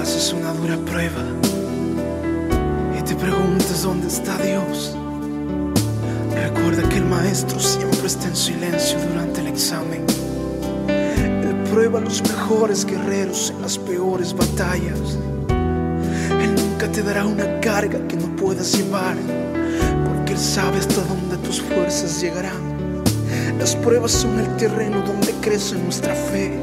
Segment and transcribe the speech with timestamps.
[0.00, 1.22] pases una dura prueba
[2.98, 4.96] y te preguntes dónde está Dios,
[6.34, 10.06] recuerda que el maestro siempre está en silencio durante el examen.
[10.88, 15.18] Él prueba a los mejores guerreros en las peores batallas.
[15.50, 19.16] Él nunca te dará una carga que no puedas llevar,
[20.06, 23.04] porque Él sabe hasta dónde tus fuerzas llegarán.
[23.58, 26.58] Las pruebas son el terreno donde crece nuestra fe.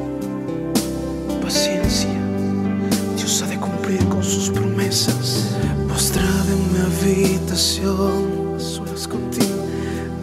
[7.57, 9.65] A solas contigo,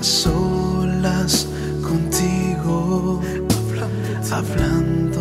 [0.00, 1.48] a solas
[1.82, 3.20] contigo,
[4.30, 5.13] hablándote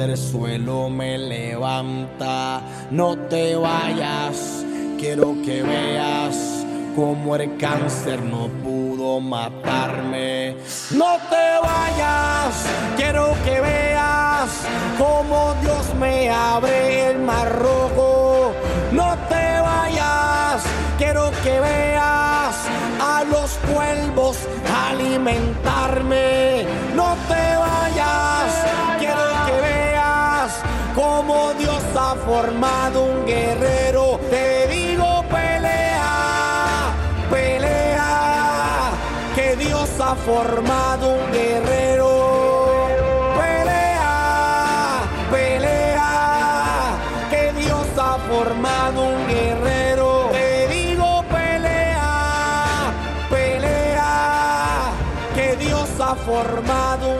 [0.00, 2.62] del suelo me levanta.
[2.90, 4.64] No te vayas,
[4.98, 6.64] quiero que veas
[6.96, 10.56] como el cáncer no pudo matarme.
[10.92, 12.64] No te vayas,
[12.96, 14.48] quiero que veas
[14.98, 18.52] como Dios me abre el mar rojo.
[18.92, 20.62] No te vayas,
[20.96, 22.56] quiero que veas
[23.00, 24.38] a los cuervos
[24.88, 26.64] alimentarme.
[26.94, 28.50] No te vayas,
[30.94, 34.18] como Dios ha formado un guerrero.
[34.30, 36.92] Te digo pelea,
[37.30, 38.90] pelea,
[39.34, 42.88] que Dios ha formado un guerrero.
[43.38, 46.92] Pelea, pelea,
[47.30, 50.28] que Dios ha formado un guerrero.
[50.32, 52.92] Te digo pelea,
[53.30, 54.92] pelea,
[55.34, 57.19] que Dios ha formado un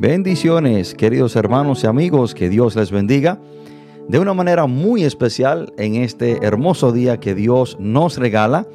[0.00, 3.38] Bendiciones, queridos hermanos y amigos, que Dios les bendiga
[4.08, 8.66] de una manera muy especial en este hermoso día que Dios nos regala.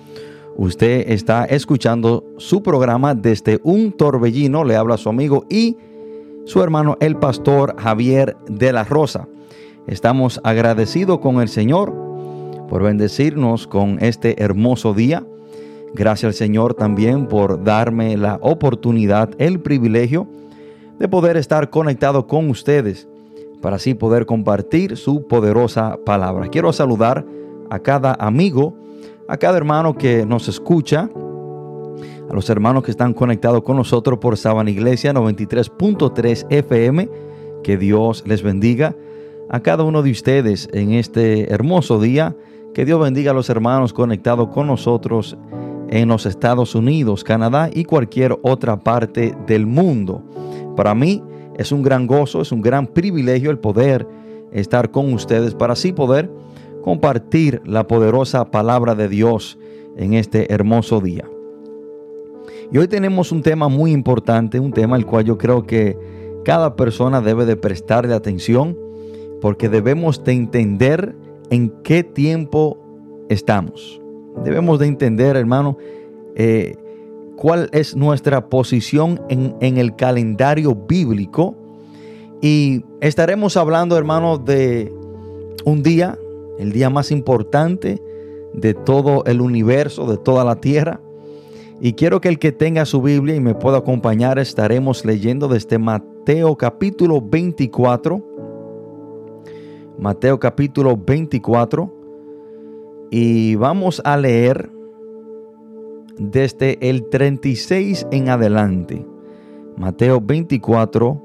[0.55, 5.77] Usted está escuchando su programa desde un torbellino, le habla su amigo y
[6.45, 9.27] su hermano el pastor Javier de la Rosa.
[9.87, 11.91] Estamos agradecidos con el Señor
[12.69, 15.25] por bendecirnos con este hermoso día.
[15.95, 20.27] Gracias al Señor también por darme la oportunidad, el privilegio
[20.99, 23.07] de poder estar conectado con ustedes
[23.61, 26.47] para así poder compartir su poderosa palabra.
[26.49, 27.25] Quiero saludar
[27.69, 28.75] a cada amigo,
[29.27, 31.09] a cada hermano que nos escucha,
[32.29, 37.09] a los hermanos que están conectados con nosotros por Sabana Iglesia 93.3 FM.
[37.63, 38.95] Que Dios les bendiga
[39.49, 42.35] a cada uno de ustedes en este hermoso día.
[42.73, 45.37] Que Dios bendiga a los hermanos conectados con nosotros
[45.89, 50.23] en los Estados Unidos, Canadá y cualquier otra parte del mundo.
[50.75, 51.23] Para mí
[51.57, 54.07] es un gran gozo, es un gran privilegio el poder
[54.51, 56.29] estar con ustedes para así poder
[56.81, 59.57] compartir la poderosa palabra de Dios
[59.97, 61.25] en este hermoso día.
[62.71, 65.97] Y hoy tenemos un tema muy importante, un tema al cual yo creo que
[66.43, 68.77] cada persona debe de prestarle atención
[69.41, 71.15] porque debemos de entender
[71.49, 72.77] en qué tiempo
[73.29, 74.01] estamos.
[74.43, 75.77] Debemos de entender, hermano,
[76.35, 76.75] eh,
[77.35, 81.55] cuál es nuestra posición en, en, el calendario bíblico.
[82.41, 84.93] Y estaremos hablando, hermano, de
[85.63, 86.17] un día,
[86.59, 88.01] el día más importante
[88.53, 91.01] de todo el universo, de toda la tierra.
[91.81, 95.77] Y quiero que el que tenga su Biblia y me pueda acompañar, estaremos leyendo desde
[95.77, 98.23] Mateo capítulo 24.
[99.99, 102.04] Mateo capítulo 24.
[103.11, 104.69] Y vamos a leer
[106.17, 109.05] desde el 36 en adelante.
[109.77, 111.21] Mateo 24,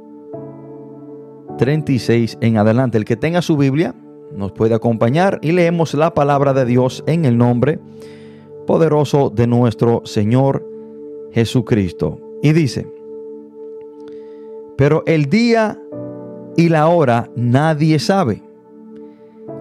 [1.58, 2.98] 36 en adelante.
[2.98, 3.94] El que tenga su Biblia
[4.34, 7.78] nos puede acompañar y leemos la palabra de Dios en el nombre
[8.66, 10.66] poderoso de nuestro Señor
[11.32, 12.20] Jesucristo.
[12.42, 12.86] Y dice,
[14.76, 15.78] pero el día
[16.56, 18.42] y la hora nadie sabe,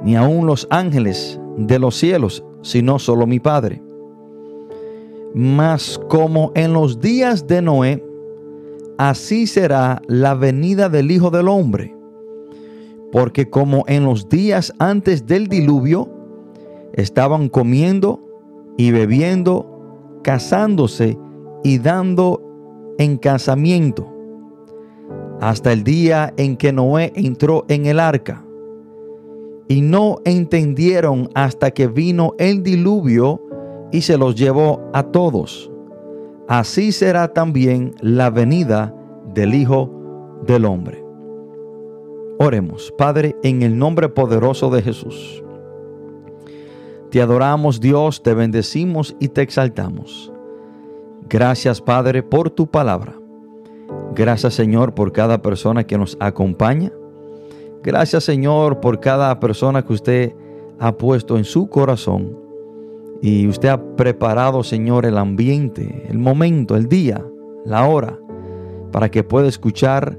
[0.04, 3.82] ni aun los ángeles de los cielos, sino solo mi Padre.
[5.34, 8.04] Mas como en los días de Noé,
[8.98, 11.96] así será la venida del Hijo del Hombre.
[13.12, 16.10] Porque como en los días antes del diluvio,
[16.94, 18.22] estaban comiendo
[18.78, 21.18] y bebiendo, casándose
[21.64, 22.42] y dando
[22.98, 24.08] en casamiento,
[25.42, 28.46] hasta el día en que Noé entró en el arca.
[29.70, 33.42] Y no entendieron hasta que vino el diluvio
[33.92, 35.72] y se los llevó a todos.
[36.50, 38.94] Así será también la venida
[39.34, 41.02] del Hijo del Hombre.
[42.40, 45.44] Oremos, Padre, en el nombre poderoso de Jesús.
[47.12, 50.32] Te adoramos Dios, te bendecimos y te exaltamos.
[51.28, 53.14] Gracias Padre por tu palabra.
[54.16, 56.92] Gracias Señor por cada persona que nos acompaña.
[57.84, 60.34] Gracias Señor por cada persona que usted
[60.80, 62.38] ha puesto en su corazón.
[63.22, 67.26] Y usted ha preparado Señor el ambiente, el momento, el día,
[67.66, 68.18] la hora,
[68.92, 70.18] para que pueda escuchar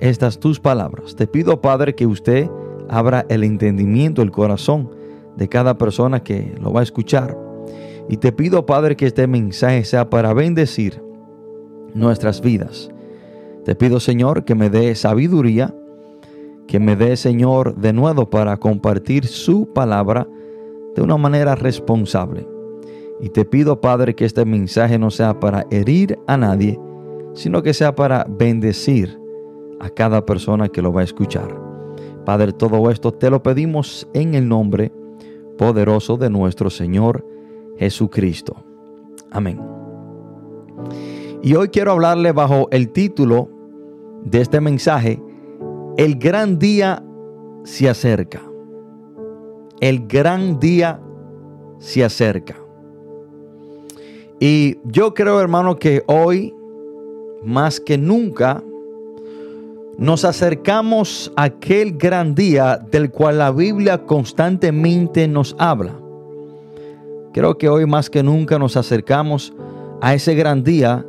[0.00, 1.14] estas tus palabras.
[1.14, 2.48] Te pido Padre que usted
[2.88, 4.90] abra el entendimiento, el corazón
[5.36, 7.36] de cada persona que lo va a escuchar.
[8.08, 11.02] Y te pido, Padre, que este mensaje sea para bendecir
[11.94, 12.90] nuestras vidas.
[13.64, 15.74] Te pido, Señor, que me dé sabiduría,
[16.70, 20.28] que me dé, Señor, de nuevo para compartir su palabra
[20.94, 22.46] de una manera responsable.
[23.20, 26.78] Y te pido, Padre, que este mensaje no sea para herir a nadie,
[27.34, 29.20] sino que sea para bendecir
[29.80, 31.60] a cada persona que lo va a escuchar.
[32.24, 34.92] Padre, todo esto te lo pedimos en el nombre
[35.58, 37.26] poderoso de nuestro Señor
[37.78, 38.54] Jesucristo.
[39.32, 39.60] Amén.
[41.42, 43.48] Y hoy quiero hablarle bajo el título
[44.24, 45.20] de este mensaje,
[46.00, 47.02] El gran día
[47.64, 48.40] se acerca.
[49.80, 50.98] El gran día
[51.78, 52.56] se acerca.
[54.38, 56.54] Y yo creo, hermano, que hoy,
[57.44, 58.62] más que nunca,
[59.98, 65.92] nos acercamos a aquel gran día del cual la Biblia constantemente nos habla.
[67.34, 69.52] Creo que hoy más que nunca nos acercamos
[70.00, 71.04] a ese gran día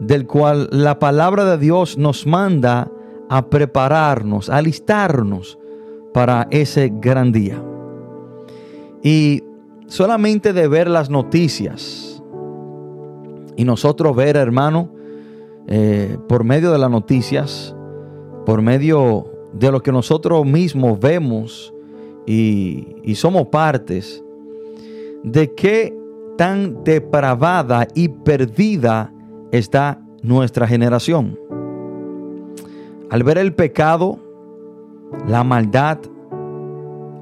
[0.00, 2.90] del cual la palabra de Dios nos manda
[3.34, 5.58] a prepararnos, a alistarnos
[6.12, 7.60] para ese gran día.
[9.02, 9.42] Y
[9.88, 12.22] solamente de ver las noticias
[13.56, 14.88] y nosotros ver, hermano,
[15.66, 17.74] eh, por medio de las noticias,
[18.46, 21.74] por medio de lo que nosotros mismos vemos
[22.28, 24.22] y, y somos partes,
[25.24, 25.92] de qué
[26.38, 29.12] tan depravada y perdida
[29.50, 31.36] está nuestra generación.
[33.10, 34.18] Al ver el pecado,
[35.26, 35.98] la maldad,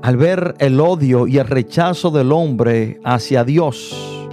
[0.03, 4.29] al ver el odio y el rechazo del hombre hacia Dios,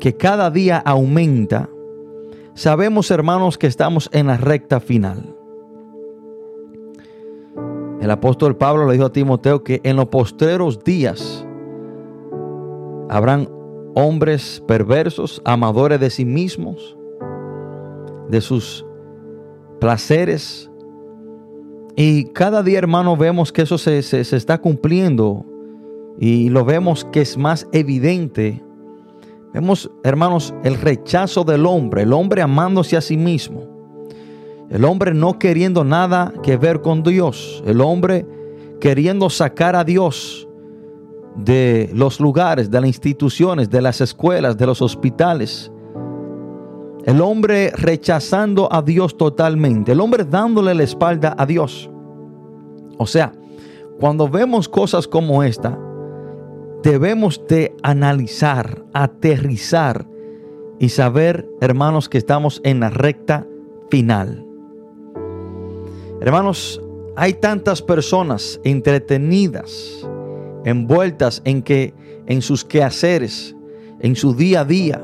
[0.00, 1.68] que cada día aumenta,
[2.54, 5.34] sabemos hermanos que estamos en la recta final.
[8.00, 11.44] El apóstol Pablo le dijo a Timoteo que en los postreros días
[13.10, 13.48] Habrán
[13.94, 16.96] hombres perversos, amadores de sí mismos,
[18.28, 18.84] de sus
[19.78, 20.70] placeres.
[21.96, 25.44] Y cada día, hermano, vemos que eso se, se, está cumpliendo
[26.18, 28.62] y lo vemos que es más evidente.
[29.52, 33.66] Vemos, hermanos, el rechazo del hombre, el hombre amándose a sí mismo,
[34.70, 38.26] el hombre no queriendo nada que ver con Dios, el hombre
[38.80, 40.48] queriendo sacar a Dios
[41.36, 45.72] de los lugares, de las instituciones, de las escuelas, de los hospitales.
[47.08, 49.92] El hombre rechazando a Dios totalmente.
[49.92, 51.88] El hombre dándole la espalda a Dios.
[52.98, 53.32] O sea,
[53.98, 55.78] cuando vemos cosas como esta,
[56.82, 60.06] debemos de analizar, aterrizar
[60.78, 63.46] y saber, hermanos, que estamos en la recta
[63.90, 64.44] final.
[66.20, 66.78] Hermanos,
[67.16, 70.06] hay tantas personas entretenidas,
[70.66, 71.94] envueltas en que
[72.26, 73.56] en sus quehaceres,
[74.00, 75.02] en su día a día.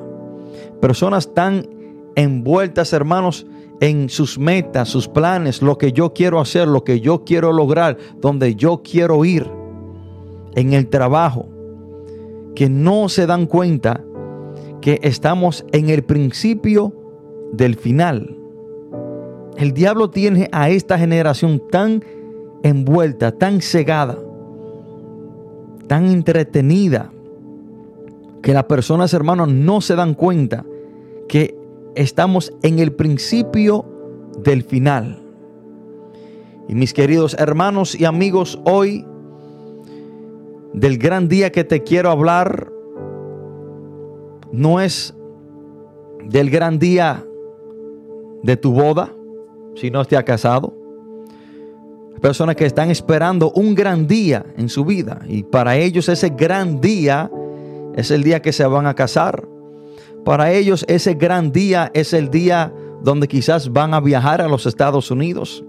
[0.83, 1.74] Personas tan
[2.17, 3.47] envueltas, hermanos,
[3.81, 7.99] en sus metas, sus planes, lo que yo quiero hacer, lo que yo quiero lograr,
[8.21, 9.51] donde yo quiero ir,
[10.55, 11.49] en el trabajo,
[12.55, 14.05] que no se dan cuenta
[14.81, 16.93] que estamos en el principio
[17.53, 18.37] del final.
[19.57, 22.05] El diablo tiene a esta generación tan
[22.63, 24.19] envuelta, tan cegada,
[25.87, 27.11] tan entretenida,
[28.43, 30.65] que las personas, hermanos, no se dan cuenta
[31.29, 31.57] que
[31.95, 33.85] estamos en el principio
[34.43, 35.23] del final.
[36.69, 39.05] Y mis queridos hermanos y amigos, hoy
[40.73, 42.71] del gran día que te quiero hablar
[44.51, 45.15] no es
[46.25, 47.25] del gran día
[48.43, 49.13] de tu boda,
[49.75, 50.75] si no te ha casado.
[52.21, 56.81] Personas que están esperando un gran día en su vida y para ellos ese gran
[56.81, 57.31] día
[57.95, 59.47] es el día que se van a casar.
[60.25, 64.67] Para ellos ese gran día es el día donde quizás van a viajar a los
[64.67, 65.65] Estados Unidos.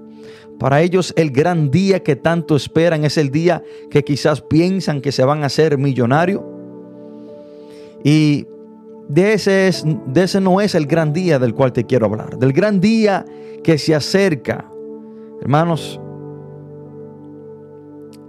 [0.58, 5.12] Para ellos el gran día que tanto esperan es el día que quizás piensan que
[5.12, 6.46] se van a hacer millonario.
[8.04, 8.48] Y
[9.10, 12.38] de ese, es, de ese no es el gran día del cual te quiero hablar.
[12.38, 13.26] Del gran día
[13.64, 14.72] que se acerca.
[15.42, 16.00] Hermanos,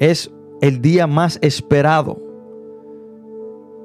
[0.00, 2.25] es el día más esperado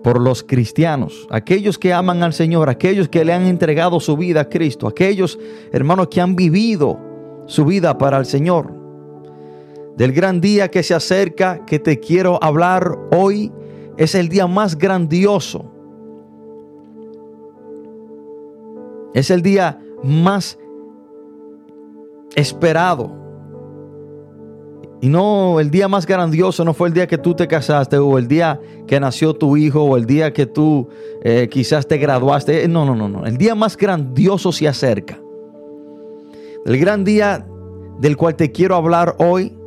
[0.04, 4.42] por los cristianos, aquellos que aman al Señor, aquellos que le han entregado su vida
[4.42, 5.38] a Cristo, aquellos
[5.72, 7.00] hermanos que han vivido
[7.46, 8.74] su vida para el Señor.
[9.98, 13.52] Del gran día que se acerca, que te quiero hablar hoy,
[13.98, 15.72] es el día más grandioso.
[19.14, 20.58] Es el día más
[22.36, 23.21] esperado.
[25.02, 28.20] Y no, el día más grandioso no fue el día que tú te casaste o
[28.20, 30.90] el día que nació tu hijo o el día que tú
[31.24, 32.68] eh, quizás te graduaste.
[32.68, 33.26] No, no, no, no.
[33.26, 35.20] El día más grandioso se acerca.
[36.66, 37.44] El gran día
[38.00, 39.58] del cual te quiero hablar hoy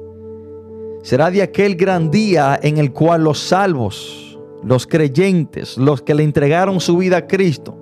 [1.03, 6.23] será de aquel gran día en el cual los salvos, los creyentes, los que le
[6.23, 7.77] entregaron su vida a Cristo,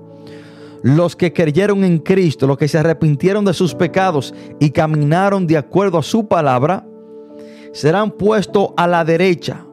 [0.83, 5.59] los que creyeron en Cristo, los que se arrepintieron de sus pecados y caminaron de
[5.59, 6.87] acuerdo a su palabra,
[7.73, 9.65] serán puestos a la derecha.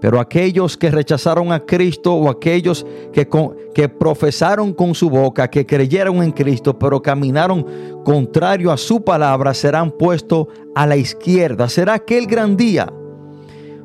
[0.00, 3.26] Pero aquellos que rechazaron a Cristo o aquellos que,
[3.74, 9.54] que profesaron con su boca, que creyeron en Cristo, pero caminaron contrario a su palabra,
[9.54, 11.68] serán puestos a la izquierda.
[11.68, 12.92] Será aquel gran día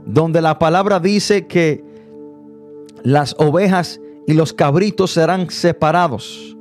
[0.05, 1.83] donde la palabra dice que
[3.03, 6.55] las ovejas y los cabritos serán separados.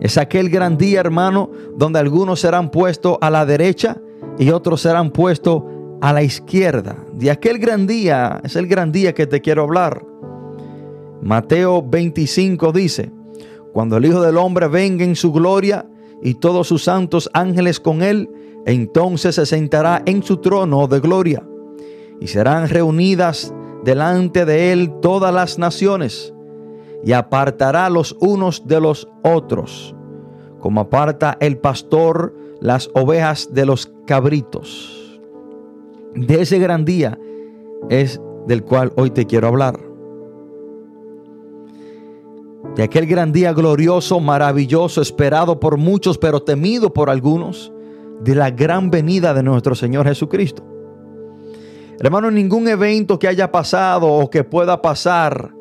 [0.00, 3.96] Es aquel gran día, hermano, donde algunos serán puestos a la derecha
[4.38, 5.75] y otros serán puestos a
[6.12, 6.96] la izquierda.
[7.12, 10.04] De aquel gran día es el gran día que te quiero hablar.
[11.22, 13.10] Mateo 25 dice,
[13.72, 15.86] cuando el Hijo del Hombre venga en su gloria
[16.22, 18.30] y todos sus santos ángeles con él,
[18.66, 21.42] entonces se sentará en su trono de gloria
[22.20, 23.52] y serán reunidas
[23.84, 26.32] delante de él todas las naciones
[27.04, 29.94] y apartará los unos de los otros,
[30.60, 34.95] como aparta el pastor las ovejas de los cabritos.
[36.16, 37.18] De ese gran día
[37.90, 39.78] es del cual hoy te quiero hablar.
[42.74, 47.70] De aquel gran día glorioso, maravilloso, esperado por muchos, pero temido por algunos,
[48.22, 50.64] de la gran venida de nuestro Señor Jesucristo.
[52.00, 55.54] Hermano, ningún evento que haya pasado o que pueda pasar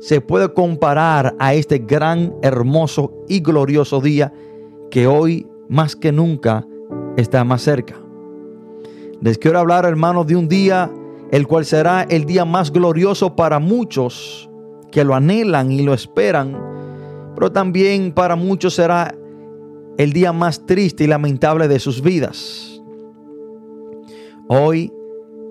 [0.00, 4.32] se puede comparar a este gran, hermoso y glorioso día
[4.90, 6.66] que hoy más que nunca
[7.18, 8.07] está más cerca.
[9.20, 10.90] Les quiero hablar, hermanos, de un día
[11.30, 14.48] el cual será el día más glorioso para muchos
[14.90, 16.56] que lo anhelan y lo esperan,
[17.34, 19.14] pero también para muchos será
[19.98, 22.80] el día más triste y lamentable de sus vidas.
[24.48, 24.92] Hoy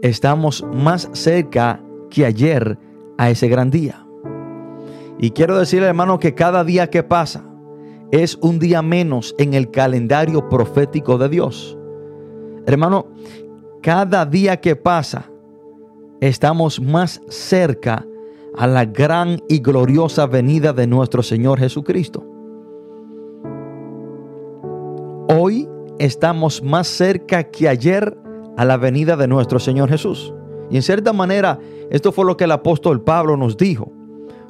[0.02, 2.80] estamos más cerca que ayer
[3.18, 4.04] a ese gran día.
[5.20, 7.44] Y quiero decirle, hermano, que cada día que pasa
[8.12, 11.78] es un día menos en el calendario profético de Dios.
[12.66, 13.08] Hermano,
[13.88, 15.32] cada día que pasa
[16.20, 18.06] estamos más cerca
[18.58, 22.22] a la gran y gloriosa venida de nuestro Señor Jesucristo.
[25.30, 28.18] Hoy estamos más cerca que ayer
[28.58, 30.34] a la venida de nuestro Señor Jesús.
[30.70, 31.58] Y en cierta manera,
[31.90, 33.94] esto fue lo que el apóstol Pablo nos dijo.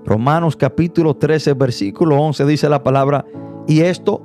[0.03, 3.23] Romanos capítulo 13, versículo 11 dice la palabra,
[3.67, 4.23] y esto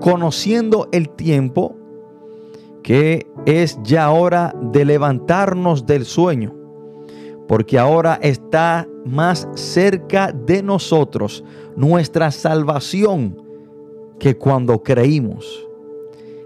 [0.00, 1.75] conociendo el tiempo,
[2.86, 6.54] que es ya hora de levantarnos del sueño,
[7.48, 11.42] porque ahora está más cerca de nosotros
[11.74, 13.42] nuestra salvación
[14.20, 15.66] que cuando creímos.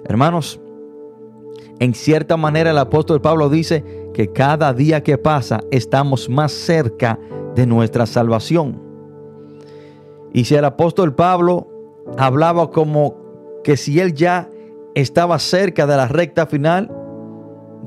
[0.06, 0.58] Hermanos,
[1.78, 7.18] en cierta manera el apóstol Pablo dice que cada día que pasa estamos más cerca
[7.54, 8.80] de nuestra salvación.
[10.32, 11.68] Y si el apóstol Pablo
[12.16, 13.14] hablaba como
[13.62, 14.48] que si él ya
[14.94, 16.90] estaba cerca de la recta final,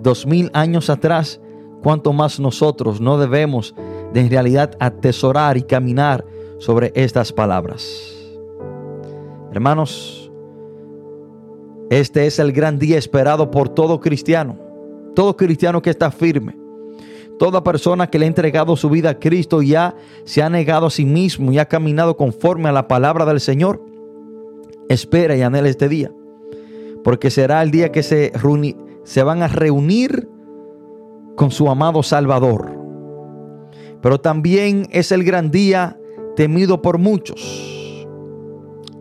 [0.01, 1.39] dos mil años atrás,
[1.81, 3.75] cuanto más nosotros no debemos
[4.13, 6.25] de en realidad atesorar y caminar
[6.59, 8.13] sobre estas palabras.
[9.51, 10.31] Hermanos,
[11.89, 14.57] este es el gran día esperado por todo cristiano,
[15.13, 16.57] todo cristiano que está firme,
[17.37, 20.89] toda persona que le ha entregado su vida a Cristo ya se ha negado a
[20.89, 23.83] sí mismo y ha caminado conforme a la palabra del Señor,
[24.89, 26.11] espera y anhela este día,
[27.03, 28.31] porque será el día que se,
[29.03, 30.29] se van a reunir
[31.35, 32.71] con su amado Salvador.
[34.01, 35.97] Pero también es el gran día
[36.35, 37.73] temido por muchos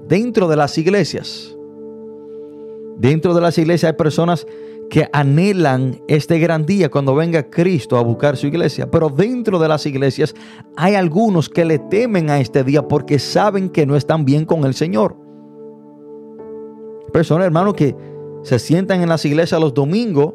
[0.09, 1.57] dentro de las iglesias.
[2.99, 4.47] Dentro de las iglesias hay personas
[4.91, 8.91] que anhelan este gran día cuando venga Cristo a buscar su iglesia.
[8.91, 10.35] Pero dentro de las iglesias
[10.77, 14.65] hay algunos que le temen a este día porque saben que no están bien con
[14.65, 15.17] el Señor.
[17.13, 17.95] Personas, hermanos, que
[18.43, 20.35] se sientan en las iglesias los domingos,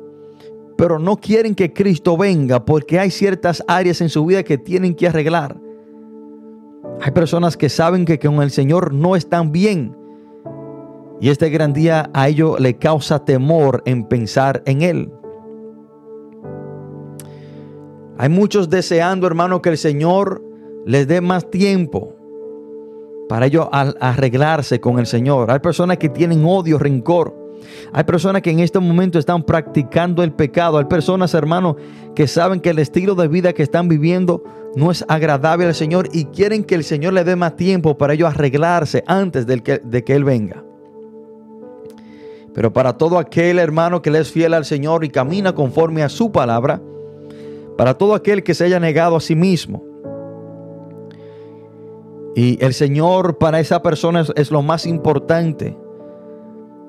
[0.78, 4.96] pero no quieren que Cristo venga porque hay ciertas áreas en su vida que tienen
[4.96, 5.60] que arreglar.
[7.02, 9.96] Hay personas que saben que con el Señor no están bien.
[11.20, 15.12] Y este gran día a ellos le causa temor en pensar en Él.
[18.20, 20.44] Hay muchos deseando, hermano, que el Señor
[20.86, 22.17] les dé más tiempo
[23.28, 25.52] para ellos arreglarse con el Señor.
[25.52, 27.36] Hay personas que tienen odio, rencor.
[27.92, 30.78] Hay personas que en este momento están practicando el pecado.
[30.78, 31.76] Hay personas, hermano,
[32.16, 34.44] que saben que el estilo de vida que están viviendo
[34.76, 38.14] no es agradable al Señor y quieren que el Señor le dé más tiempo para
[38.14, 40.64] ellos arreglarse antes del que- de que Él venga.
[42.54, 46.10] Pero para todo aquel hermano que le es fiel al Señor y camina conforme a
[46.10, 46.82] su palabra,
[47.78, 49.84] para todo aquel que se haya negado a sí mismo,
[52.38, 55.76] y el Señor para esa persona es, lo más importante,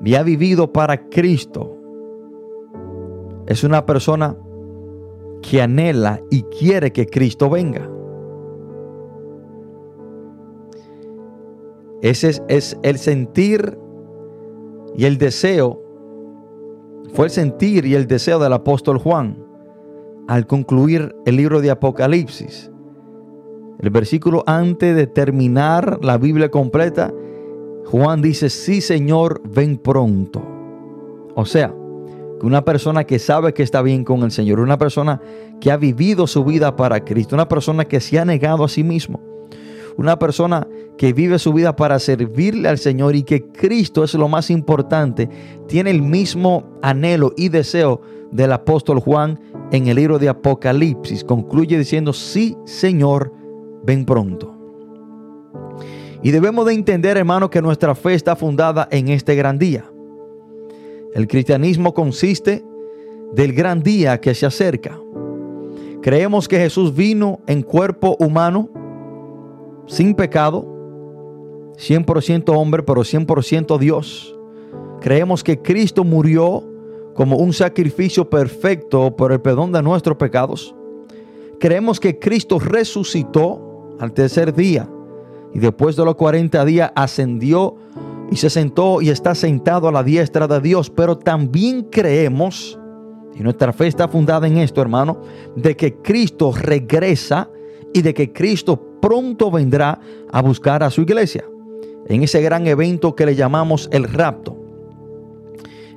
[0.05, 1.75] y ha vivido para Cristo,
[3.47, 4.37] es una persona
[5.41, 7.89] que anhela y quiere que Cristo venga.
[12.03, 13.79] Ese es, es el sentir
[14.95, 15.83] y el deseo,
[17.15, 19.43] fue el sentir y el deseo del apóstol Juan
[20.29, 22.71] al concluir el libro de Apocalipsis.
[23.79, 27.15] El versículo antes de terminar la Biblia completa,
[27.87, 30.43] Juan dice, sí Señor, ven pronto.
[31.35, 31.73] O sea,
[32.41, 35.21] que una persona que sabe que está bien con el Señor, una persona
[35.61, 38.83] que ha vivido su vida para Cristo, una persona que se ha negado a sí
[38.83, 39.21] mismo,
[39.97, 44.29] una persona que vive su vida para servirle al Señor y que Cristo es lo
[44.29, 45.29] más importante,
[45.69, 48.01] tiene el mismo anhelo y deseo
[48.33, 51.25] del apóstol Juan en el libro de Apocalipsis.
[51.25, 53.33] Concluye diciendo, sí Señor,
[53.85, 54.55] ven pronto.
[56.23, 59.85] Y debemos de entender, hermano, que nuestra fe está fundada en este gran día.
[61.15, 62.65] El cristianismo consiste
[63.33, 64.99] del gran día que se acerca.
[66.03, 68.69] Creemos que Jesús vino en cuerpo humano,
[69.87, 70.67] sin pecado,
[71.77, 74.37] 100% hombre, pero 100% Dios.
[75.01, 76.65] Creemos que Cristo murió
[77.15, 80.75] como un sacrificio perfecto por el perdón de nuestros pecados.
[81.61, 83.68] Creemos que Cristo resucitó
[83.99, 84.89] al tercer día
[85.55, 87.77] y después de los 40 días ascendió
[88.31, 90.91] y se sentó y está sentado a la diestra de Dios.
[90.91, 92.79] Pero también creemos,
[93.35, 95.21] y nuestra fe está fundada en esto, hermano,
[95.57, 97.49] de que Cristo regresa
[97.95, 99.99] y de que Cristo pronto vendrá
[100.31, 101.45] a buscar a su iglesia.
[102.07, 104.57] En ese gran evento que le llamamos el rapto.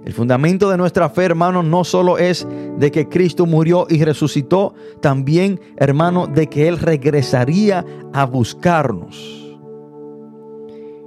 [0.05, 4.73] El fundamento de nuestra fe, hermano, no solo es de que Cristo murió y resucitó,
[4.99, 9.59] también, hermano, de que Él regresaría a buscarnos.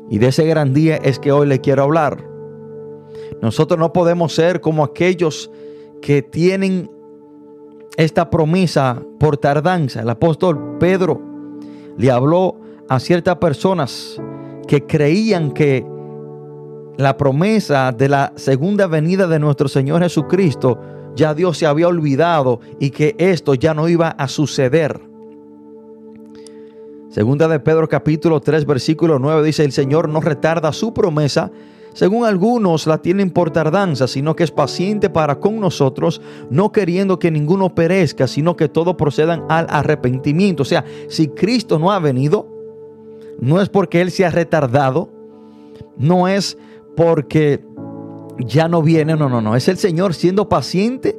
[0.08, 2.24] Y de ese gran día es que hoy le quiero hablar.
[3.42, 5.50] Nosotros no podemos ser como aquellos
[6.00, 6.90] que tienen
[7.96, 10.02] esta promesa por tardanza.
[10.02, 11.20] El apóstol Pedro
[11.96, 14.20] le habló a ciertas personas
[14.68, 15.84] que creían que
[16.96, 20.78] la promesa de la segunda venida de nuestro Señor Jesucristo
[21.16, 25.00] ya Dios se había olvidado y que esto ya no iba a suceder.
[27.08, 31.52] Segunda de Pedro capítulo 3 versículo 9 dice, el Señor no retarda su promesa,
[31.92, 37.20] según algunos la tienen por tardanza, sino que es paciente para con nosotros, no queriendo
[37.20, 40.64] que ninguno perezca, sino que todos procedan al arrepentimiento.
[40.64, 42.48] O sea, si Cristo no ha venido,
[43.40, 45.08] no es porque Él se ha retardado,
[45.96, 46.58] no es
[46.96, 47.64] porque
[48.38, 51.16] ya no viene, no, no, no, es el Señor siendo paciente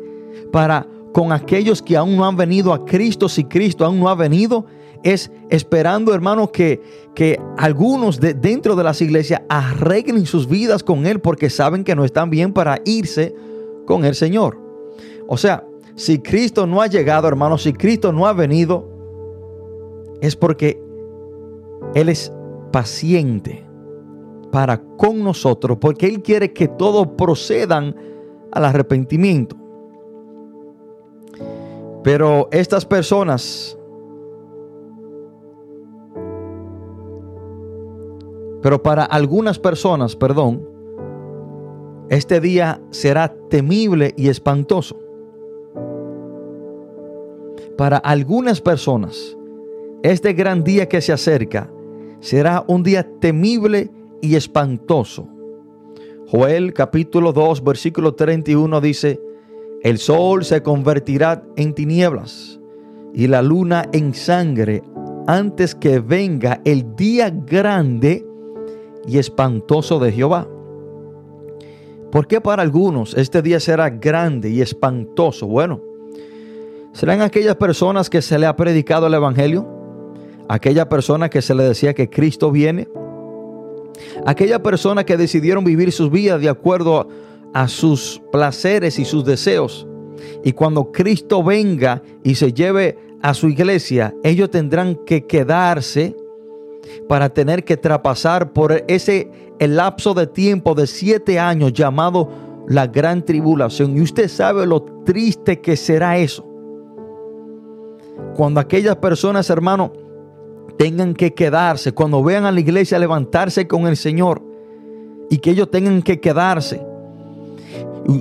[0.52, 4.16] para con aquellos que aún no han venido a Cristo, si Cristo aún no ha
[4.16, 4.66] venido,
[5.02, 6.82] es esperando, hermano, que,
[7.14, 11.96] que algunos de, dentro de las iglesias arreglen sus vidas con Él porque saben que
[11.96, 13.34] no están bien para irse
[13.86, 14.60] con el Señor.
[15.28, 18.90] O sea, si Cristo no ha llegado, hermano, si Cristo no ha venido,
[20.22, 20.82] es porque
[21.94, 22.34] Él es
[22.72, 23.64] paciente
[24.56, 27.94] para con nosotros, porque Él quiere que todos procedan
[28.54, 29.58] al arrepentimiento.
[32.02, 33.78] Pero estas personas,
[38.62, 40.65] pero para algunas personas, perdón,
[42.08, 44.98] este día será temible y espantoso.
[47.78, 49.36] Para algunas personas,
[50.02, 51.70] este gran día que se acerca
[52.22, 53.91] será un día temible
[54.26, 55.28] y espantoso.
[56.28, 59.22] Joel capítulo 2 versículo 31 dice,
[59.84, 62.60] el sol se convertirá en tinieblas
[63.14, 64.82] y la luna en sangre
[65.28, 68.26] antes que venga el día grande
[69.08, 70.48] y espantoso de Jehová.
[72.12, 75.46] ¿Por qué para algunos este día será grande y espantoso?
[75.46, 75.82] Bueno,
[76.94, 79.68] serán aquellas personas que se le ha predicado el Evangelio,
[80.48, 82.88] aquella persona que se le decía que Cristo viene,
[84.25, 87.08] aquella persona que decidieron vivir sus vidas de acuerdo
[87.53, 89.88] a sus placeres y sus deseos.
[90.43, 96.15] Y cuando Cristo venga y se lleve a su iglesia, ellos tendrán que quedarse
[97.08, 99.29] para tener que traspasar por ese
[99.60, 102.29] el lapso de tiempo de siete años llamado
[102.67, 103.97] la gran tribulación.
[103.97, 106.45] Y usted sabe lo triste que será eso.
[108.36, 109.93] Cuando aquellas personas, hermano,
[110.78, 114.41] tengan que quedarse, cuando vean a la iglesia levantarse con el Señor
[115.30, 116.82] y que ellos tengan que quedarse.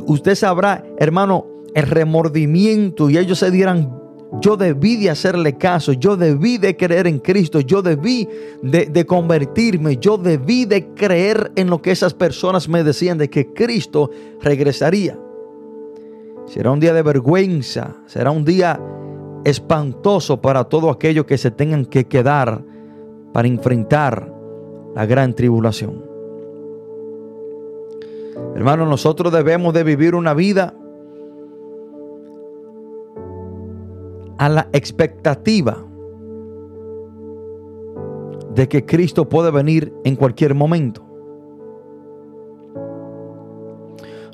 [0.06, 4.00] Usted sabrá, hermano, el remordimiento y ellos se dirán,
[4.40, 8.28] yo debí de hacerle caso, yo debí de creer en Cristo, yo debí
[8.62, 13.28] de, de, convertirme, yo debí de creer en lo que esas personas me decían de
[13.28, 15.18] que Cristo regresaría.
[16.46, 18.80] Será un día de vergüenza, será un día
[19.44, 22.62] espantoso para todo aquello que se tengan que quedar
[23.32, 24.32] para enfrentar
[24.94, 26.04] la gran tribulación.
[28.54, 30.74] Hermano, nosotros debemos de vivir una vida
[34.38, 35.84] a la expectativa
[38.54, 41.04] de que Cristo puede venir en cualquier momento.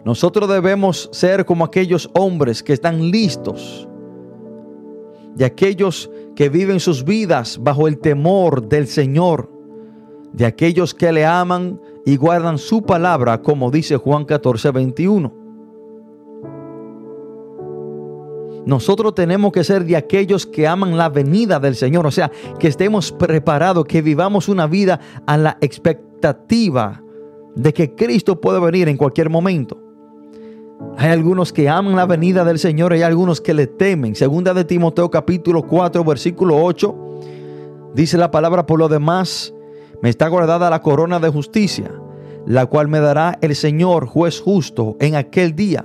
[0.05, 3.89] Nosotros debemos ser como aquellos hombres que están listos
[5.35, 9.51] de aquellos que viven sus vidas bajo el temor del Señor,
[10.33, 15.40] de aquellos que le aman y guardan su palabra, como dice Juan 14, 21.
[18.66, 22.69] Nosotros tenemos que ser de aquellos que aman la venida del Señor, o sea, que
[22.69, 27.03] estemos preparados, que vivamos una vida a la expectativa
[27.57, 29.89] de que Cristo puede venir en cualquier momento.
[30.97, 34.14] Hay algunos que aman la venida del Señor, hay algunos que le temen.
[34.14, 36.95] Segunda de Timoteo capítulo 4 versículo 8
[37.95, 39.55] dice la palabra por lo demás,
[40.03, 41.90] me está guardada la corona de justicia,
[42.47, 45.85] la cual me dará el Señor juez justo en aquel día.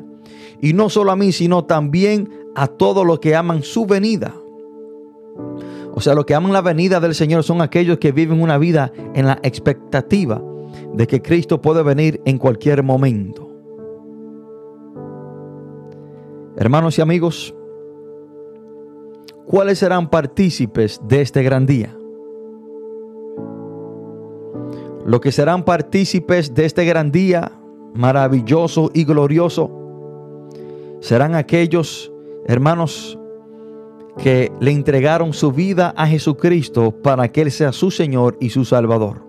[0.61, 4.33] Y no solo a mí, sino también a todos los que aman su venida.
[5.93, 8.91] O sea, los que aman la venida del Señor son aquellos que viven una vida
[9.13, 10.41] en la expectativa
[10.93, 13.44] de que Cristo puede venir en cualquier momento.
[16.57, 17.53] Hermanos y amigos,
[19.45, 21.93] ¿cuáles serán partícipes de este gran día?
[25.05, 27.51] Los que serán partícipes de este gran día
[27.93, 29.69] maravilloso y glorioso
[31.01, 32.13] serán aquellos
[32.45, 33.19] hermanos
[34.17, 38.63] que le entregaron su vida a Jesucristo para que Él sea su Señor y su
[38.63, 39.25] Salvador.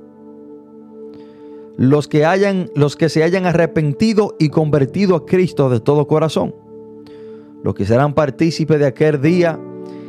[1.77, 6.55] Los que, hayan, los que se hayan arrepentido y convertido a Cristo de todo corazón
[7.63, 9.59] los que serán partícipes de aquel día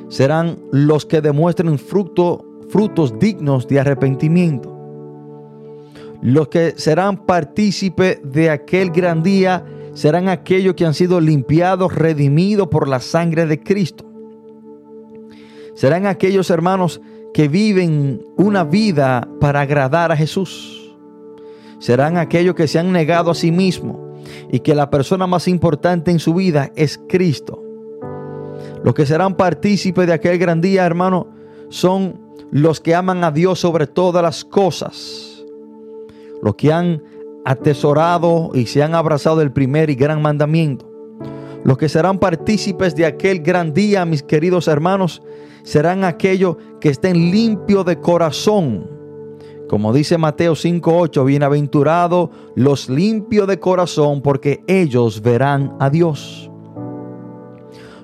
[0.10, 4.74] serán los que demuestren fruto, frutos dignos de arrepentimiento.
[6.22, 12.68] Los que serán partícipes de aquel gran día serán aquellos que han sido limpiados, redimidos
[12.68, 14.06] por la sangre de Cristo.
[15.76, 17.02] Serán aquellos hermanos
[17.34, 20.96] que viven una vida para agradar a Jesús.
[21.80, 24.07] Serán aquellos que se han negado a sí mismos
[24.52, 27.64] y que la persona más importante en su vida es Cristo.
[28.84, 31.28] Los que serán partícipes de aquel gran día, hermano,
[31.70, 32.20] son
[32.52, 35.44] los que aman a Dios sobre todas las cosas.
[36.42, 37.04] Los que han
[37.46, 40.90] atesorado y se han abrazado del primer y gran mandamiento.
[41.64, 45.22] Los que serán partícipes de aquel gran día, mis queridos hermanos,
[45.64, 48.97] serán aquellos que estén limpios de corazón.
[49.68, 56.50] Como dice Mateo 5:8, bienaventurados los limpios de corazón, porque ellos verán a Dios.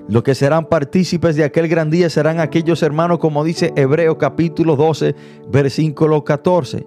[0.06, 4.76] Los que serán partícipes de aquel gran día serán aquellos hermanos, como dice Hebreo capítulo
[4.76, 5.14] 12,
[5.50, 6.86] versículo 14.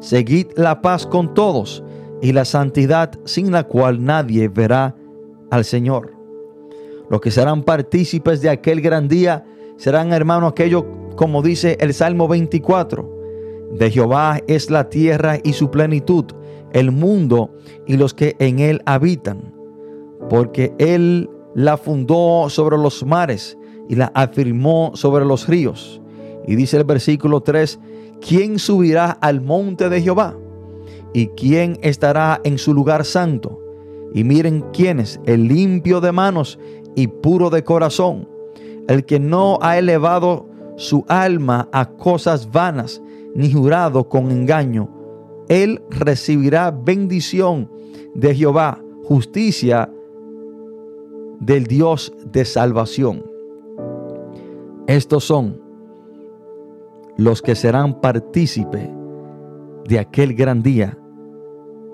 [0.00, 1.82] Seguid la paz con todos
[2.20, 4.94] y la santidad sin la cual nadie verá
[5.50, 6.12] al Señor.
[7.08, 9.46] Los que serán partícipes de aquel gran día
[9.78, 10.84] serán hermanos aquellos,
[11.16, 13.17] como dice el Salmo 24.
[13.72, 16.24] De Jehová es la tierra y su plenitud,
[16.72, 17.50] el mundo
[17.86, 19.54] y los que en él habitan.
[20.28, 26.00] Porque él la fundó sobre los mares y la afirmó sobre los ríos.
[26.46, 27.78] Y dice el versículo 3,
[28.26, 30.36] ¿quién subirá al monte de Jehová?
[31.12, 33.60] ¿Y quién estará en su lugar santo?
[34.14, 36.58] Y miren quién es, el limpio de manos
[36.94, 38.28] y puro de corazón,
[38.88, 43.02] el que no ha elevado su alma a cosas vanas,
[43.34, 44.88] ni jurado con engaño.
[45.48, 47.70] Él recibirá bendición
[48.14, 49.90] de Jehová, justicia
[51.40, 53.24] del Dios de salvación.
[54.86, 55.60] Estos son
[57.16, 58.90] los que serán partícipe
[59.86, 60.98] de aquel gran día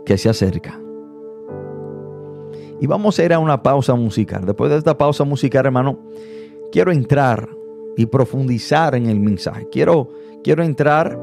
[0.04, 0.80] que se acerca.
[2.80, 4.44] Y vamos a ir a una pausa musical.
[4.44, 5.98] Después de esta pausa musical, hermano,
[6.72, 7.48] quiero entrar
[7.96, 9.68] y profundizar en el mensaje.
[9.70, 10.08] Quiero,
[10.42, 11.18] quiero entrar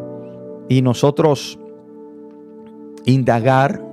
[0.70, 1.60] y nosotros
[3.06, 3.84] indagar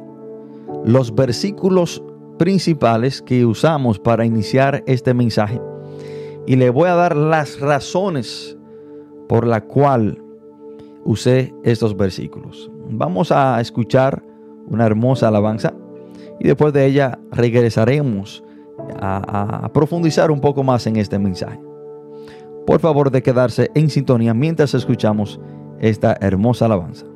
[0.85, 2.03] los versículos
[2.39, 5.61] principales que usamos para iniciar este mensaje.
[6.47, 8.57] Y le voy a dar las razones
[9.29, 10.23] por la cual
[11.05, 12.71] usé estos versículos.
[12.91, 14.23] Vamos a escuchar
[14.67, 15.75] una hermosa alabanza
[16.41, 18.43] y después de ella regresaremos
[19.01, 21.61] a, a, profundizar un poco más en este mensaje.
[22.69, 25.41] Por favor de quedarse en sintonía mientras escuchamos
[25.81, 27.07] esta hermosa alabanza.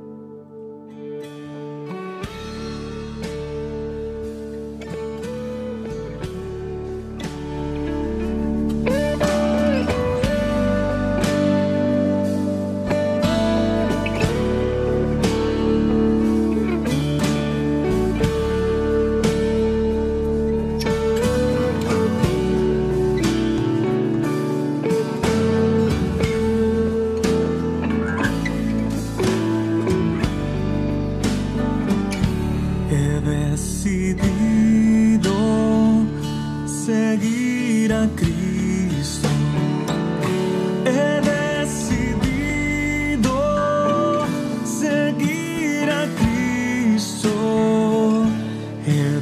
[48.84, 49.21] He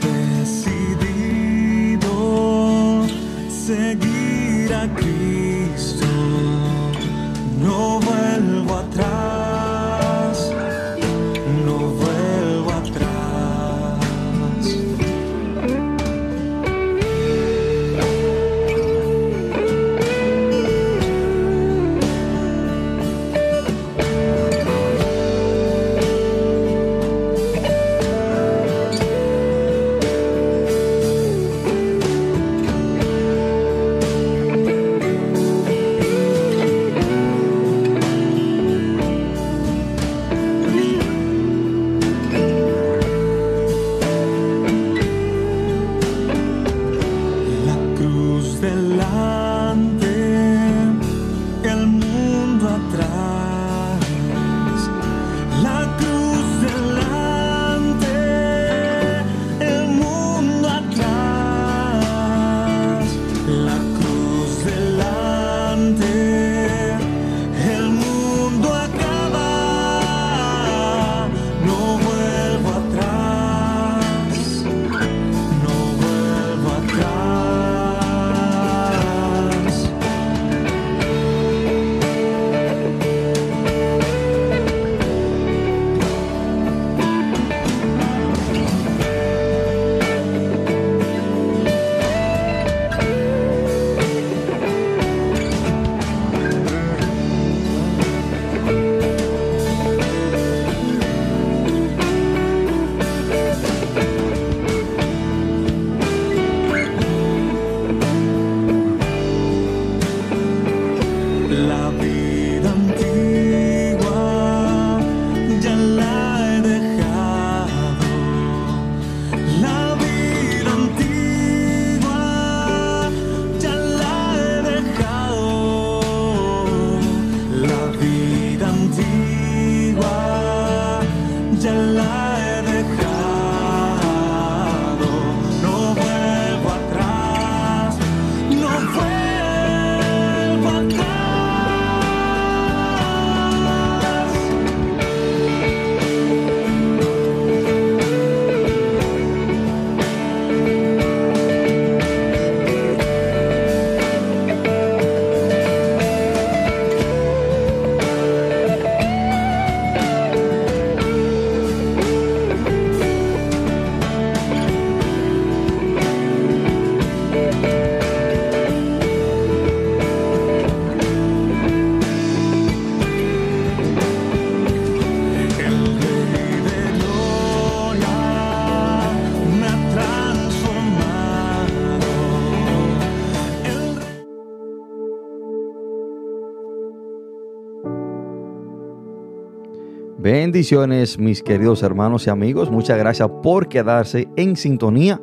[190.51, 192.73] Bendiciones, mis queridos hermanos y amigos.
[192.73, 195.21] Muchas gracias por quedarse en sintonía.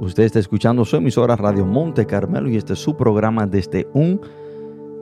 [0.00, 4.20] Usted está escuchando su emisora Radio Monte Carmelo y este es su programa desde un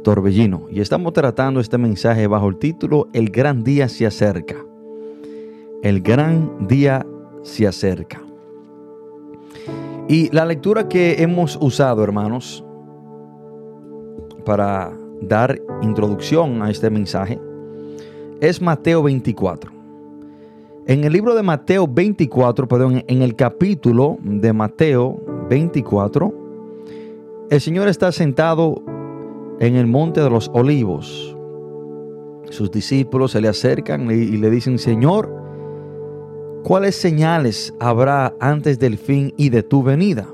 [0.04, 0.66] torbellino.
[0.70, 4.56] Y estamos tratando este mensaje bajo el título El gran día se acerca.
[5.82, 7.06] El gran día
[7.42, 8.20] se acerca.
[10.08, 12.62] Y la lectura que hemos usado, hermanos,
[14.44, 17.40] para dar introducción a este mensaje,
[18.40, 19.72] es Mateo 24.
[20.86, 25.20] En el libro de Mateo 24, perdón, en el capítulo de Mateo
[25.50, 26.32] 24,
[27.50, 28.82] el Señor está sentado
[29.60, 31.36] en el monte de los olivos.
[32.50, 35.30] Sus discípulos se le acercan y le dicen, Señor,
[36.62, 40.26] ¿cuáles señales habrá antes del fin y de tu venida?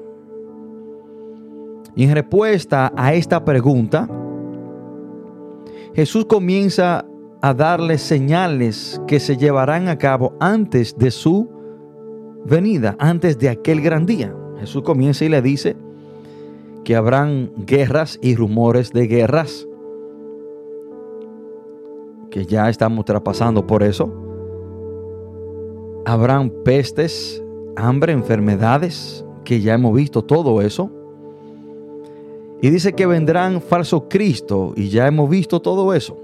[1.97, 4.09] Y en respuesta a esta pregunta,
[5.95, 7.05] Jesús comienza
[7.45, 11.47] a darles señales que se llevarán a cabo antes de su
[12.47, 14.35] venida, antes de aquel gran día.
[14.61, 15.77] Jesús comienza y le dice
[16.85, 19.69] que habrán guerras y rumores de guerras,
[22.31, 24.11] que ya estamos traspasando por eso.
[26.07, 27.45] Habrán pestes,
[27.77, 30.91] hambre, enfermedades, que ya hemos visto todo eso.
[32.63, 36.24] Y dice que vendrán falsos Cristo, y ya hemos visto todo eso.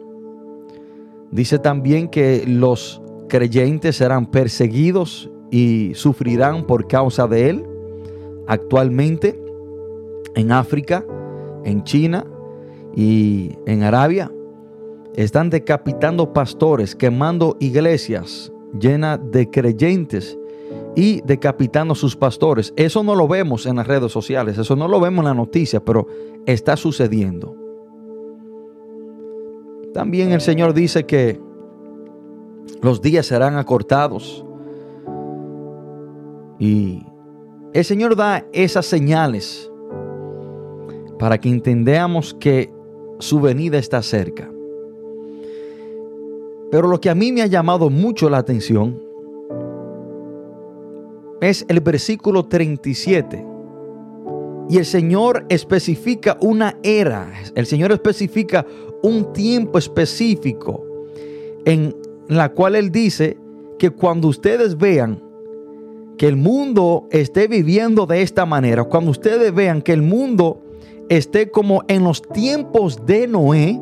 [1.31, 7.67] Dice también que los creyentes serán perseguidos y sufrirán por causa de él.
[8.47, 9.41] Actualmente
[10.35, 11.05] en África,
[11.65, 12.27] en China
[12.97, 14.31] y en Arabia
[15.15, 20.39] están decapitando pastores, quemando iglesias llenas de creyentes
[20.97, 22.73] y decapitando sus pastores.
[22.77, 25.81] Eso no lo vemos en las redes sociales, eso no lo vemos en la noticia,
[25.81, 26.07] pero
[26.47, 27.60] está sucediendo.
[29.93, 31.41] También el Señor dice que
[32.83, 34.45] los días serán acortados.
[36.59, 37.05] Y
[37.73, 39.71] el Señor da esas señales
[41.19, 42.73] para que entendamos que
[43.19, 44.51] su venida está cerca.
[46.71, 49.01] Pero lo que a mí me ha llamado mucho la atención
[51.41, 53.47] es el versículo 37.
[54.69, 58.65] Y el Señor especifica una era, el Señor especifica
[59.03, 60.85] un tiempo específico
[61.65, 61.95] en
[62.29, 63.39] la cual Él dice
[63.79, 65.23] que cuando ustedes vean
[66.17, 70.63] que el mundo esté viviendo de esta manera, cuando ustedes vean que el mundo
[71.09, 73.81] esté como en los tiempos de Noé,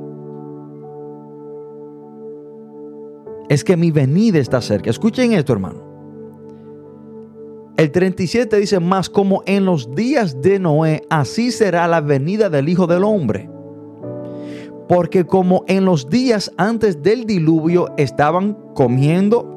[3.48, 4.90] es que mi venida está cerca.
[4.90, 5.88] Escuchen esto, hermano.
[7.76, 12.68] El 37 dice más como en los días de Noé, así será la venida del
[12.68, 13.48] Hijo del Hombre.
[14.88, 19.54] Porque como en los días antes del diluvio estaban comiendo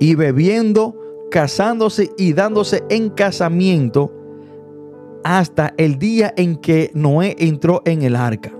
[0.00, 0.96] y bebiendo,
[1.30, 4.12] casándose y dándose en casamiento
[5.24, 8.52] hasta el día en que Noé entró en el arca.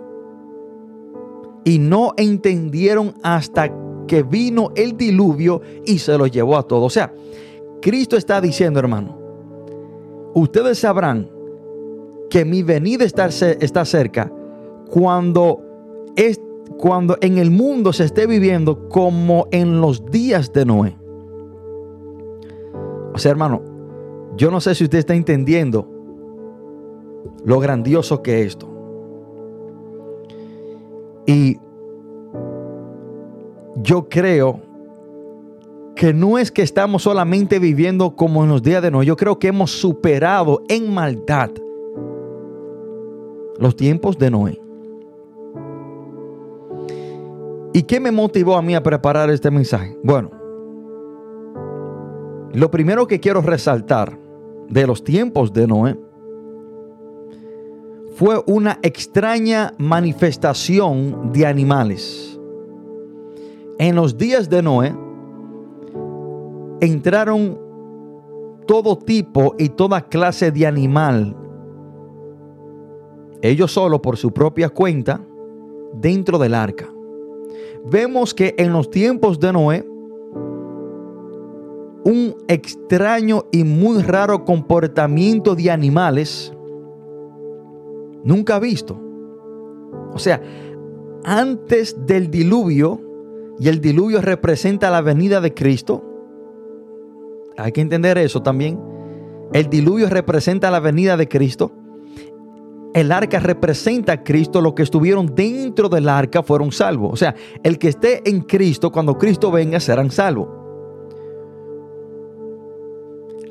[1.64, 3.72] Y no entendieron hasta
[4.06, 6.84] que vino el diluvio y se los llevó a todos.
[6.84, 7.12] O sea,
[7.80, 9.18] Cristo está diciendo, hermano,
[10.34, 11.30] ustedes sabrán
[12.28, 14.32] que mi venida está, está cerca
[14.90, 15.62] cuando,
[16.16, 16.40] es,
[16.78, 20.96] cuando en el mundo se esté viviendo como en los días de Noé.
[23.14, 23.62] O sea, hermano,
[24.36, 25.88] yo no sé si usted está entendiendo
[27.44, 28.68] lo grandioso que es esto.
[31.26, 31.58] Y
[33.82, 34.60] yo creo
[35.94, 39.06] que no es que estamos solamente viviendo como en los días de Noé.
[39.06, 41.50] Yo creo que hemos superado en maldad
[43.58, 44.65] los tiempos de Noé.
[47.76, 49.98] ¿Y qué me motivó a mí a preparar este mensaje?
[50.02, 50.30] Bueno,
[52.54, 54.18] lo primero que quiero resaltar
[54.70, 56.00] de los tiempos de Noé
[58.14, 62.40] fue una extraña manifestación de animales.
[63.78, 64.96] En los días de Noé
[66.80, 67.58] entraron
[68.66, 71.36] todo tipo y toda clase de animal,
[73.42, 75.20] ellos solo por su propia cuenta,
[75.92, 76.95] dentro del arca.
[77.88, 79.86] Vemos que en los tiempos de Noé,
[82.04, 86.52] un extraño y muy raro comportamiento de animales
[88.24, 89.00] nunca visto.
[90.12, 90.40] O sea,
[91.24, 93.00] antes del diluvio,
[93.58, 96.04] y el diluvio representa la venida de Cristo,
[97.56, 98.78] hay que entender eso también.
[99.52, 101.72] El diluvio representa la venida de Cristo.
[102.96, 104.62] El arca representa a Cristo.
[104.62, 107.12] Los que estuvieron dentro del arca fueron salvos.
[107.12, 110.48] O sea, el que esté en Cristo, cuando Cristo venga, serán salvos.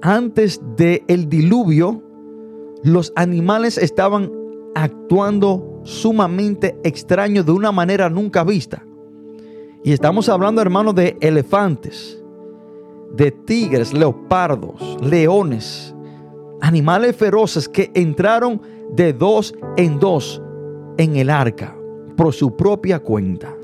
[0.01, 2.01] Antes del diluvio,
[2.81, 4.31] los animales estaban
[4.73, 8.83] actuando sumamente extraño de una manera nunca vista.
[9.83, 12.19] Y estamos hablando, hermanos, de elefantes,
[13.11, 15.94] de tigres, leopardos, leones,
[16.65, 18.59] animales feroces que entraron
[18.89, 20.41] de dos en dos
[20.97, 21.77] en el arca
[22.17, 23.55] por su propia cuenta.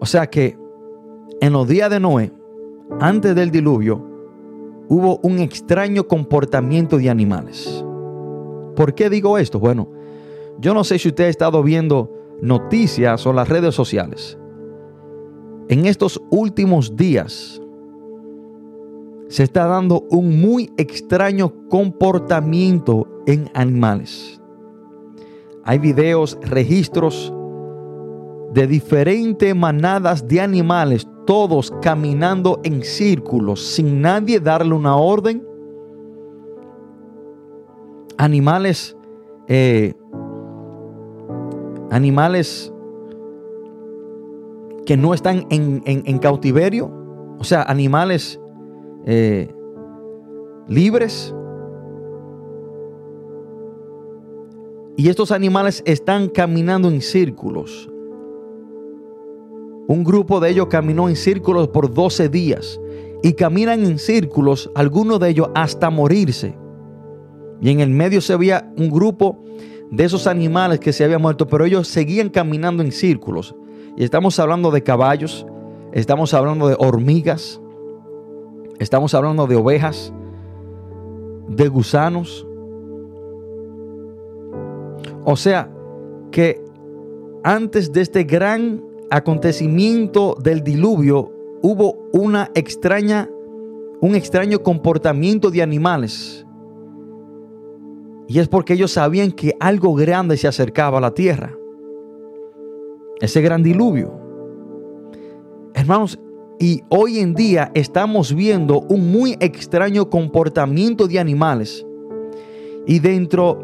[0.00, 0.58] O sea que
[1.40, 2.32] en los días de Noé,
[2.98, 4.04] antes del diluvio,
[4.88, 7.84] hubo un extraño comportamiento de animales.
[8.74, 9.60] ¿Por qué digo esto?
[9.60, 9.88] Bueno,
[10.58, 12.10] yo no sé si usted ha estado viendo
[12.42, 14.36] noticias o las redes sociales.
[15.68, 17.62] En estos últimos días
[19.28, 24.40] se está dando un muy extraño comportamiento en animales.
[25.64, 27.32] Hay videos, registros
[28.52, 35.42] de diferentes manadas de animales, todos caminando en círculos sin nadie darle una orden.
[38.16, 38.96] Animales,
[39.48, 39.94] eh,
[41.90, 42.72] animales
[44.86, 46.92] que no están en, cautiverio,
[47.38, 48.38] o sea, animales
[49.06, 49.52] eh,
[50.68, 51.34] libres.
[54.96, 57.90] Y estos animales están caminando en círculos.
[59.86, 62.80] Un grupo de ellos caminó en círculos por 12 días.
[63.22, 66.54] Y caminan en círculos, algunos de ellos hasta morirse.
[67.60, 69.42] Y en el medio se veía un grupo
[69.90, 73.54] de esos animales que se habían muerto, pero ellos seguían caminando en círculos.
[73.96, 75.46] Y estamos hablando de caballos,
[75.92, 77.60] estamos hablando de hormigas,
[78.78, 80.12] estamos hablando de ovejas,
[81.48, 82.46] de gusanos.
[85.24, 85.70] O sea,
[86.30, 86.62] que
[87.42, 93.28] antes de este gran acontecimiento del diluvio hubo una extraña
[94.04, 96.46] un extraño comportamiento de animales.
[98.28, 101.56] Y es porque ellos sabían que algo grande se acercaba a la tierra.
[103.18, 104.12] Ese gran diluvio.
[105.72, 106.18] Hermanos,
[106.58, 111.84] y hoy en día estamos viendo un muy extraño comportamiento de animales.
[112.86, 113.58] Y dentro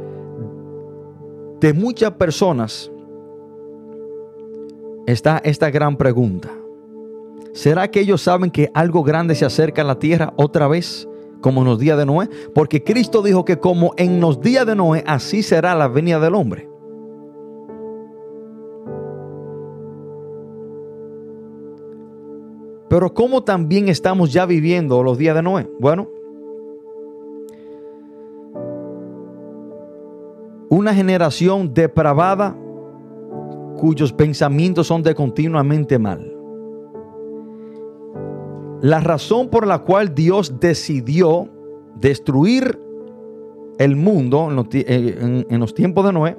[1.60, 2.90] de muchas personas
[5.06, 6.50] está esta gran pregunta.
[7.52, 11.08] ¿Será que ellos saben que algo grande se acerca a la tierra otra vez,
[11.40, 12.28] como en los días de Noé?
[12.54, 16.34] Porque Cristo dijo que como en los días de Noé, así será la venida del
[16.34, 16.69] hombre.
[22.90, 25.70] Pero ¿cómo también estamos ya viviendo los días de Noé?
[25.78, 26.08] Bueno,
[30.68, 32.56] una generación depravada
[33.76, 36.36] cuyos pensamientos son de continuamente mal.
[38.82, 41.48] La razón por la cual Dios decidió
[41.94, 42.76] destruir
[43.78, 46.36] el mundo en los, eh, en los tiempos de Noé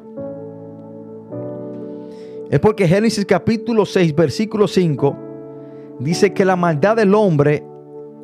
[2.50, 5.31] es porque Génesis capítulo 6, versículo 5
[6.04, 7.64] dice que la maldad del hombre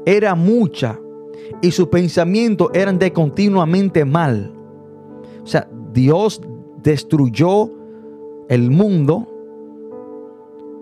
[0.06, 1.00] era mucha
[1.62, 4.52] y sus pensamientos eran de continuamente mal.
[5.44, 6.42] O sea, Dios
[6.84, 7.72] destruyó
[8.50, 9.28] el mundo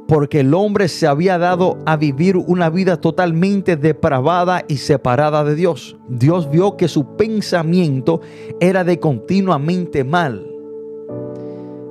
[0.08, 5.56] porque el hombre se había dado a vivir una vida totalmente depravada y separada de
[5.56, 5.98] Dios.
[6.08, 8.22] Dios vio que su pensamiento
[8.60, 10.46] era de continuamente mal.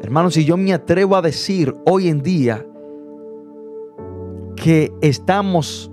[0.01, 2.65] Hermanos, si yo me atrevo a decir hoy en día
[4.57, 5.91] que estamos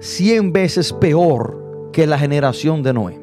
[0.00, 3.20] 100 veces peor que la generación de Noé.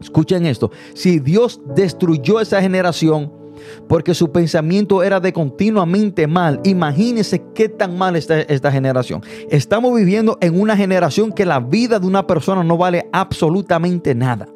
[0.00, 3.32] Escuchen esto, si Dios destruyó esa generación,
[3.88, 6.60] porque su pensamiento era de continuamente mal.
[6.64, 9.22] Imagínense qué tan mal está esta generación.
[9.50, 14.48] Estamos viviendo en una generación que la vida de una persona no vale absolutamente nada.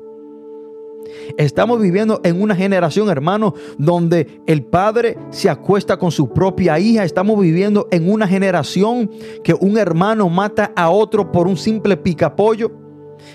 [1.37, 7.05] Estamos viviendo en una generación, hermano, donde el padre se acuesta con su propia hija.
[7.05, 9.11] Estamos viviendo en una generación
[9.43, 12.73] que un hermano mata a otro por un simple picapollo.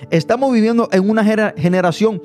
[0.09, 2.21] Estamos viviendo en una generación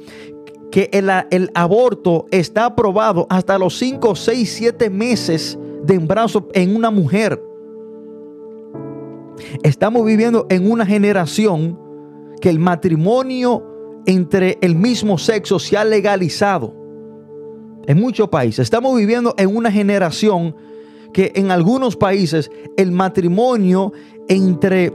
[0.70, 6.76] que el, el aborto está aprobado hasta los 5, 6, 7 meses de embarazo en
[6.76, 7.42] una mujer.
[9.62, 11.78] Estamos viviendo en una generación
[12.40, 13.69] que el matrimonio
[14.06, 16.74] entre el mismo sexo se ha legalizado
[17.86, 18.60] en muchos países.
[18.64, 20.54] Estamos viviendo en una generación
[21.12, 23.92] que en algunos países el matrimonio
[24.28, 24.92] entre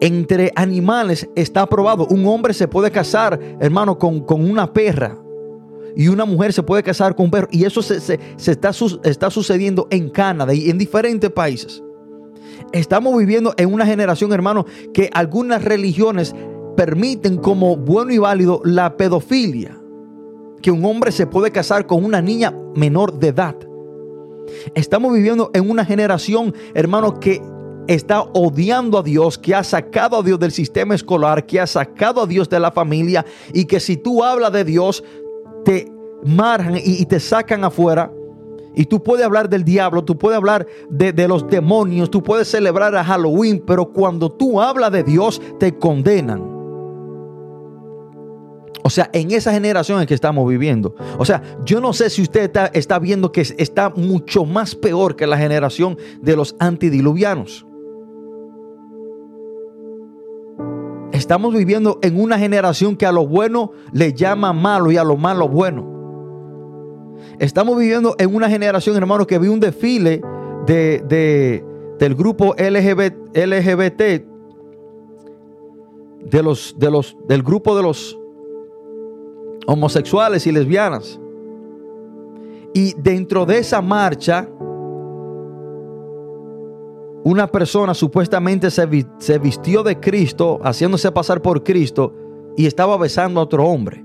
[0.00, 2.06] entre animales está aprobado.
[2.10, 5.16] Un hombre se puede casar, hermano, con, con una perra.
[5.96, 7.48] Y una mujer se puede casar con un perro.
[7.50, 8.72] Y eso se, se- se está,
[9.04, 11.82] está sucediendo en Canadá y en diferentes países.
[12.72, 16.34] Estamos viviendo en una generación, hermano, que algunas religiones
[16.76, 19.80] permiten como bueno y válido la pedofilia.
[20.62, 23.56] Que un hombre se puede casar con una niña menor de edad.
[24.74, 27.42] Estamos viviendo en una generación, hermano, que
[27.88, 32.22] está odiando a Dios, que ha sacado a Dios del sistema escolar, que ha sacado
[32.22, 35.04] a Dios de la familia y que si tú hablas de Dios,
[35.64, 35.90] te
[36.24, 38.12] marjan y, te sacan afuera.
[38.74, 42.94] Y tú puedes hablar del diablo, tú puedes hablar de los demonios, tú puedes celebrar
[42.94, 46.55] a Halloween, pero cuando tú hablas de Dios, te condenan.
[48.86, 50.94] O sea, en esa generación en que estamos viviendo.
[51.18, 55.16] O sea, yo no sé si usted está, viendo que es- está mucho más peor
[55.16, 57.66] que la generación de los antidiluvianos.
[61.10, 65.16] Estamos viviendo en una generación que a lo bueno le llama malo y a lo
[65.16, 65.84] malo bueno.
[67.40, 70.22] Estamos viviendo en una generación, hermano, que vi un desfile
[70.64, 71.64] de, de-
[71.98, 74.00] del grupo LGBT, LGBT
[76.30, 78.16] de los, de los, del grupo de los
[79.66, 81.20] homosexuales y lesbianas.
[82.74, 84.48] Y dentro de esa marcha,
[87.24, 92.12] una persona supuestamente se, vi- se vistió de Cristo, haciéndose pasar por Cristo,
[92.56, 94.04] y estaba besando a otro hombre.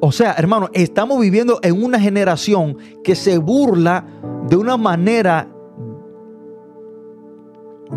[0.00, 4.04] O sea, hermano, estamos viviendo en una generación que se burla
[4.48, 5.48] de una manera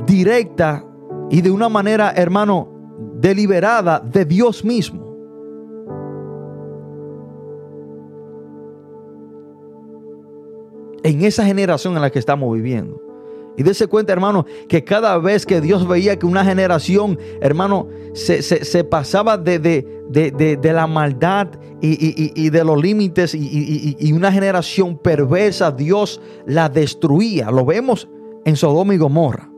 [0.06, 0.86] directa
[1.30, 2.70] y de una manera, hermano,
[3.20, 5.05] deliberada de Dios mismo.
[11.06, 13.00] En esa generación en la que estamos viviendo.
[13.58, 18.42] Y dése cuenta, hermano, que cada vez que Dios veía que una generación, hermano, se,
[18.42, 21.48] se- se pasaba de, de- de- de- la maldad
[21.82, 27.50] y, y- y- de los límites y- y una generación perversa, Dios la destruía.
[27.52, 28.10] Lo vemos
[28.44, 29.50] en Sodoma y Gomorra.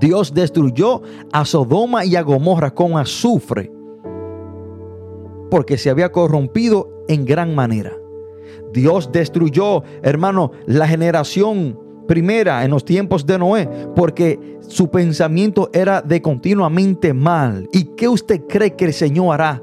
[0.00, 1.00] Dios destruyó
[1.32, 3.70] a Sodoma y a Gomorra con azufre
[5.50, 7.96] porque se había corrompido en gran manera.
[8.72, 16.02] Dios destruyó, hermano, la generación primera en los tiempos de Noé, porque su pensamiento era
[16.02, 17.68] de continuamente mal.
[17.72, 19.62] ¿Y qué usted cree que el Señor hará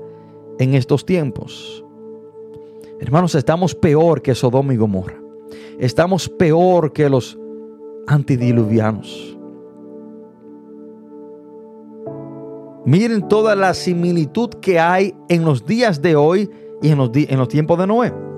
[0.58, 1.84] en estos tiempos?
[3.00, 5.22] Hermanos, estamos peor que Sodoma y Gomorra.
[5.80, 7.38] Estamos peor que los
[8.08, 9.38] antidiluvianos.
[12.86, 16.50] Miren toda la similitud que hay en los días de hoy
[16.82, 18.29] y en los, en los tiempos de Noé.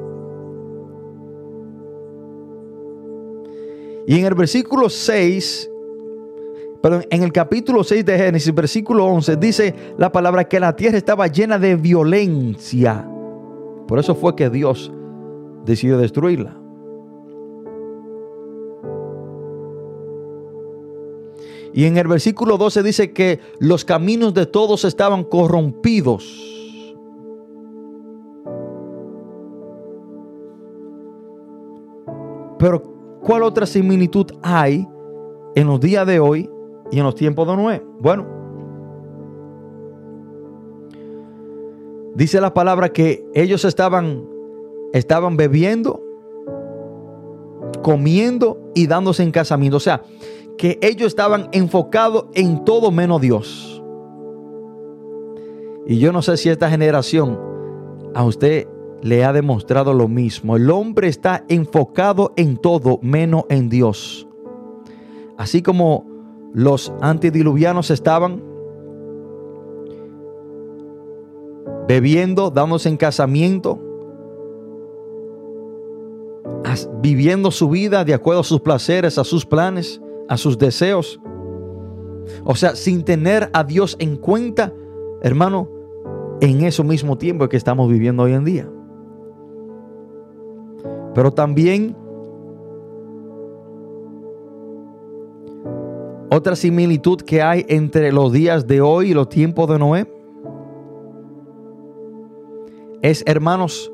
[4.08, 5.70] Y en el versículo 6,
[6.82, 10.98] perdón, en el capítulo 6 de Génesis, versículo 11, dice la palabra que la tierra
[10.98, 13.08] estaba llena de violencia.
[13.88, 14.92] Por eso fue que Dios
[15.66, 16.58] decidió destruirla.
[21.74, 26.48] Y en el versículo 12 dice que los caminos de todos estaban corrompidos.
[32.60, 34.88] Pero ¿cuál otra similitud hay
[35.56, 36.50] en los días de hoy
[36.92, 37.84] y en los tiempos de Noé?
[38.00, 38.26] Bueno,
[42.16, 44.30] dice la palabra que ellos estaban
[44.94, 46.02] estaban bebiendo,
[47.82, 50.04] comiendo y dándose en casamiento, o sea,
[50.58, 53.82] que ellos estaban enfocados en todo menos Dios.
[55.88, 57.40] Y yo no sé si esta generación
[58.14, 58.68] a usted
[59.02, 60.56] le ha demostrado lo mismo.
[60.56, 64.28] El hombre está enfocado en todo menos en Dios.
[65.38, 66.06] Así como
[66.54, 68.44] los antidiluvianos estaban
[71.88, 73.80] bebiendo, dándose en casamiento
[76.64, 81.20] as- viviendo su vida de acuerdo a sus placeres, a sus planes, a sus deseos.
[82.46, 84.74] O sea, sin tener a Dios en cuenta,
[85.22, 85.70] hermano,
[86.40, 88.70] en eso mismo tiempo que estamos viviendo hoy en día.
[91.14, 91.96] Pero también
[96.34, 100.08] otra similitud que hay entre los días de hoy y los tiempos de Noé
[103.02, 103.92] es, hermanos,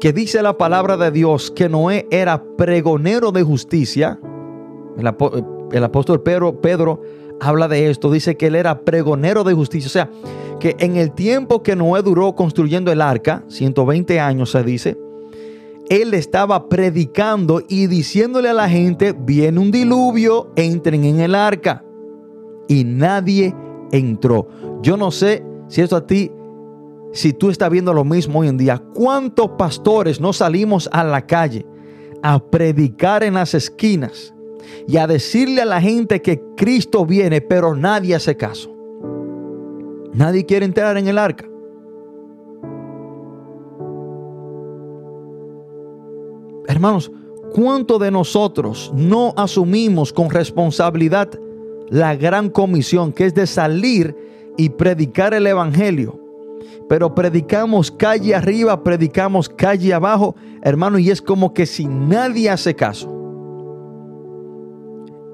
[0.00, 4.18] que dice la palabra de Dios que Noé era pregonero de justicia.
[4.96, 7.02] El, apóstol Pedro, Pedro
[7.40, 9.88] habla de esto, dice que él era pregonero de justicia.
[9.88, 10.10] O sea,
[10.60, 14.96] que en el tiempo que Noé duró construyendo el arca, 120 años se dice,
[15.88, 21.84] él estaba predicando y diciéndole a la gente, viene un diluvio, entren en el arca.
[22.68, 23.54] Y nadie
[23.92, 24.48] entró.
[24.82, 26.30] Yo no sé si esto a ti,
[27.12, 31.26] si tú estás viendo lo mismo hoy en día, ¿cuántos pastores no salimos a la
[31.26, 31.66] calle
[32.22, 34.34] a predicar en las esquinas
[34.86, 38.74] y a decirle a la gente que Cristo viene, pero nadie hace caso?
[40.12, 41.47] Nadie quiere entrar en el arca.
[46.78, 47.10] Hermanos,
[47.56, 51.28] ¿cuánto de nosotros no asumimos con responsabilidad
[51.88, 54.14] la gran comisión que es de salir
[54.56, 56.20] y predicar el Evangelio?
[56.88, 62.76] Pero predicamos calle arriba, predicamos calle abajo, hermano, y es como que si nadie hace
[62.76, 63.12] caso.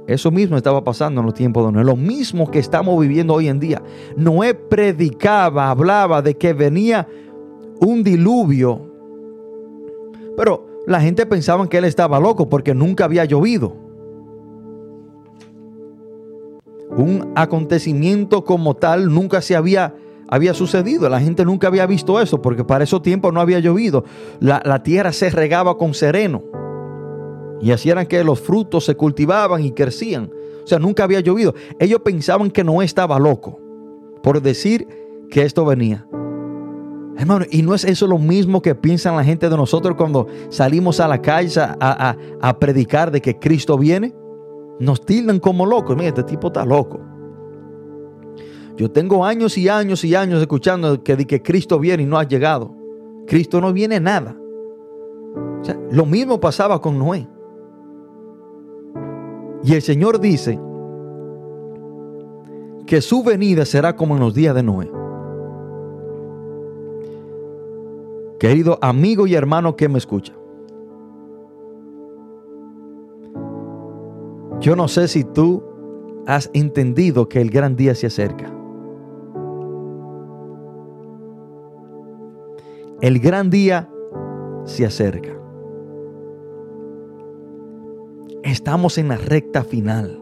[0.07, 3.49] Eso mismo estaba pasando en los tiempos de Noé, lo mismo que estamos viviendo hoy
[3.49, 3.83] en día.
[4.17, 7.07] Noé predicaba, hablaba de que venía
[7.81, 8.81] un diluvio,
[10.39, 13.77] pero la gente pensaba que él estaba loco porque nunca había llovido.
[16.97, 19.95] Un acontecimiento como tal nunca se había,
[20.29, 21.09] había sucedido.
[21.09, 24.05] La gente nunca había visto eso porque para esos tiempos no había llovido.
[24.41, 26.43] La, la tierra se regaba con sereno.
[27.61, 30.31] Y así que los frutos se cultivaban y crecían.
[30.63, 31.55] O sea, nunca había llovido.
[31.79, 33.59] Ellos pensaban que no estaba loco
[34.23, 34.87] por decir
[35.31, 36.07] que esto venía.
[37.17, 40.99] Hermano, y no es eso lo mismo que piensan la gente de nosotros cuando salimos
[41.01, 44.15] a la calle a, a- a predicar de que Cristo viene.
[44.81, 45.97] Nos tildan como locos.
[45.97, 47.01] Mira, este tipo está loco.
[48.77, 52.25] Yo tengo años y años y años escuchando que, que Cristo viene y no ha
[52.25, 52.75] llegado.
[53.29, 54.37] Cristo no viene nada.
[55.93, 57.29] Lo mismo pasaba con Noé.
[59.63, 60.59] Y el Señor dice
[62.87, 64.91] que su venida será como en los días de Noé.
[68.39, 70.33] Querido amigo y hermano que me escucha.
[74.61, 75.63] Yo no sé si tú
[76.27, 78.51] has entendido que el gran día se acerca.
[83.01, 83.91] El gran día
[84.65, 85.31] se acerca.
[88.43, 90.21] Estamos en la recta final.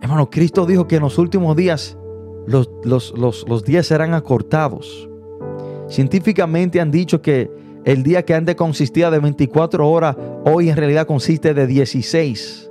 [0.00, 1.98] Hermano, Cristo dijo que en los últimos días
[2.46, 5.08] los, los- los- los días serán acortados.
[5.88, 7.50] Científicamente han dicho que
[7.84, 12.70] el día que antes consistía de 24 horas, hoy en realidad consiste de 16.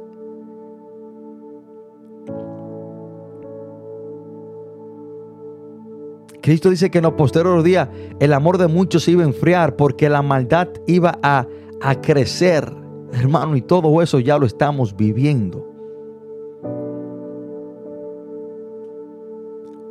[6.41, 10.09] Cristo dice que en los posteriores días el amor de muchos iba a enfriar porque
[10.09, 11.47] la maldad iba a,
[11.81, 12.71] a crecer.
[13.13, 15.74] Hermano, y todo eso ya lo estamos viviendo.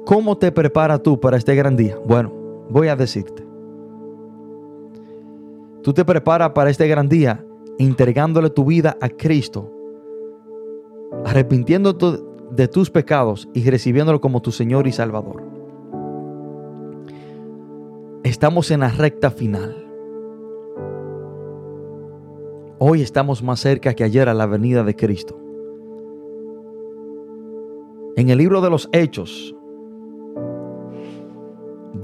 [0.05, 1.99] ¿Cómo te preparas tú para este gran día?
[2.05, 2.31] Bueno,
[2.69, 3.43] voy a decirte.
[5.83, 7.45] Tú te preparas para este gran día
[7.79, 9.71] entregándole tu vida a Cristo,
[11.25, 15.43] arrepintiéndote de tus pecados y recibiéndolo como tu Señor y Salvador.
[18.25, 19.85] Estamos en la recta final.
[22.79, 25.41] Hoy estamos más cerca que ayer a la venida de Cristo.
[28.17, 29.54] En el libro de los Hechos,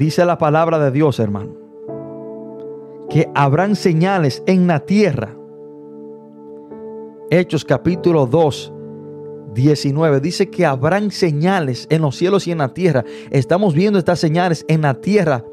[0.01, 1.53] dice la palabra de Dios, hermano,
[3.11, 5.37] que habrán señales en la tierra.
[7.31, 8.73] Hechos capítulo 2,
[9.53, 13.05] 19 dice que habrán señales en los cielos y en la tierra.
[13.31, 15.45] Estamos viendo estas señales en la tierra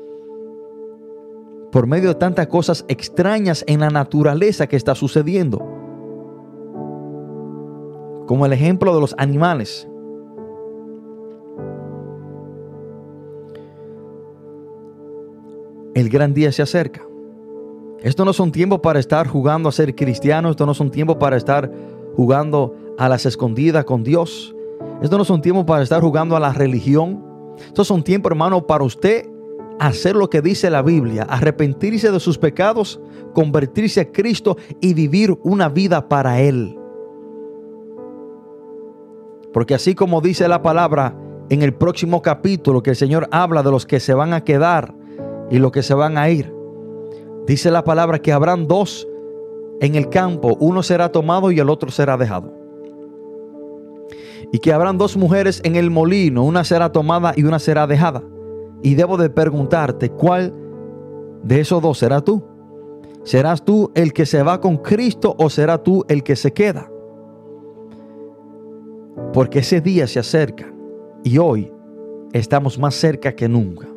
[1.69, 5.59] por medio de tantas cosas extrañas en la naturaleza que está sucediendo.
[8.27, 9.89] Como el ejemplo de los animales.
[15.97, 17.01] El gran día se acerca.
[18.03, 20.51] Esto no son tiempos para estar jugando a ser cristianos.
[20.51, 21.71] Esto no son tiempos para estar
[22.15, 24.55] jugando a las escondidas con Dios.
[25.01, 27.25] Esto no son tiempos para estar jugando a la religión.
[27.65, 29.27] Estos son tiempos, hermano, para usted
[29.79, 33.01] hacer lo que dice la Biblia, arrepentirse de sus pecados,
[33.33, 36.77] convertirse a Cristo y vivir una vida para Él.
[39.51, 41.17] Porque así como dice la palabra
[41.49, 44.93] en el próximo capítulo que el Señor habla de los que se van a quedar
[45.49, 46.53] y los que se van a ir,
[47.45, 49.07] dice la palabra que habrán dos
[49.79, 52.53] en el campo, uno será tomado y el otro será dejado.
[54.51, 58.23] Y que habrán dos mujeres en el molino, una será tomada y una será dejada.
[58.81, 60.53] Y debo de preguntarte, ¿cuál
[61.43, 62.43] de esos dos será tú?
[63.23, 66.89] ¿Serás tú el que se va con Cristo o será tú el que se queda?
[69.33, 70.73] Porque ese día se acerca
[71.23, 71.71] y hoy
[72.31, 73.87] estamos más cerca que nunca.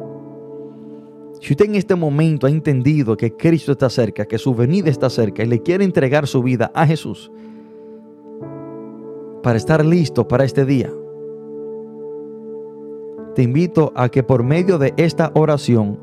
[1.41, 5.09] Si usted en este momento ha entendido que Cristo está cerca, que su venida está
[5.09, 7.33] cerca y le quiere entregar su vida a Jesús
[9.43, 10.93] para estar listo para este día,
[13.35, 15.99] te invito a que por medio de esta oración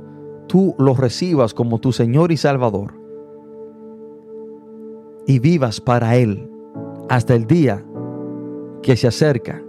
[0.47, 2.95] tú lo recibas como tu Señor y Salvador
[5.27, 6.49] y vivas para Él
[7.09, 7.85] hasta el día
[8.81, 9.61] que se acerca,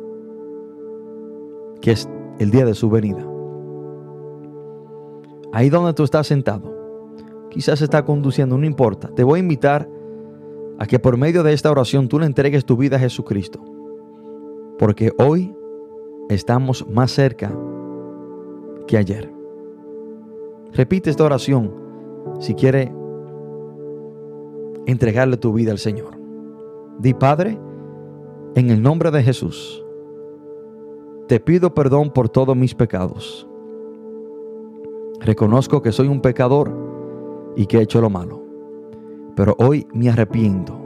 [1.83, 2.09] que es
[2.39, 3.28] el día de su venida.
[5.53, 6.75] Ahí donde tú estás sentado,
[7.51, 9.09] quizás está conduciendo, no importa.
[9.09, 9.89] Te voy a invitar
[10.79, 13.61] a que por medio de esta oración tú le entregues tu vida a Jesucristo.
[14.79, 15.55] Porque hoy
[16.29, 17.53] estamos más cerca
[18.87, 19.33] que ayer.
[20.73, 21.73] Repite esta oración
[22.39, 22.93] si quiere
[24.87, 26.17] entregarle tu vida al Señor.
[26.99, 27.59] Di, Padre,
[28.55, 29.85] en el nombre de Jesús,
[31.27, 33.48] te pido perdón por todos mis pecados.
[35.21, 36.73] Reconozco que soy un pecador
[37.57, 38.43] y que he hecho lo malo.
[39.35, 40.79] Pero hoy me arrepiento.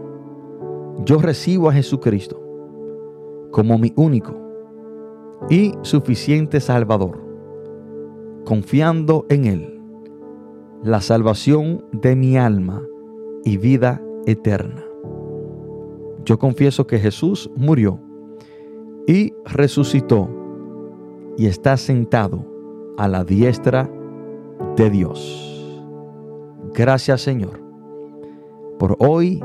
[1.05, 2.41] Yo recibo a Jesucristo
[3.51, 4.35] como mi único
[5.51, 7.21] y suficiente Salvador,
[8.45, 9.81] confiando en Él
[10.83, 12.83] la salvación de mi alma
[13.45, 14.85] y vida eterna.
[16.25, 18.01] Yo confieso que Jesús murió
[19.07, 20.29] y resucitó
[21.37, 22.45] y está sentado
[22.97, 23.91] a la diestra
[24.77, 25.83] de Dios.
[26.75, 27.61] Gracias Señor
[28.79, 29.43] por hoy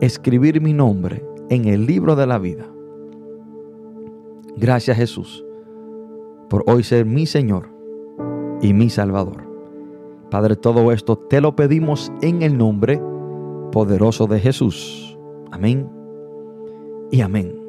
[0.00, 2.66] escribir mi nombre en el libro de la vida.
[4.56, 5.44] Gracias Jesús
[6.48, 7.68] por hoy ser mi Señor
[8.60, 9.48] y mi Salvador.
[10.30, 13.00] Padre, todo esto te lo pedimos en el nombre
[13.72, 15.18] poderoso de Jesús.
[15.50, 15.88] Amén
[17.10, 17.60] y amén.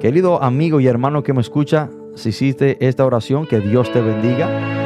[0.00, 4.81] Querido amigo y hermano que me escucha, si hiciste esta oración, que Dios te bendiga.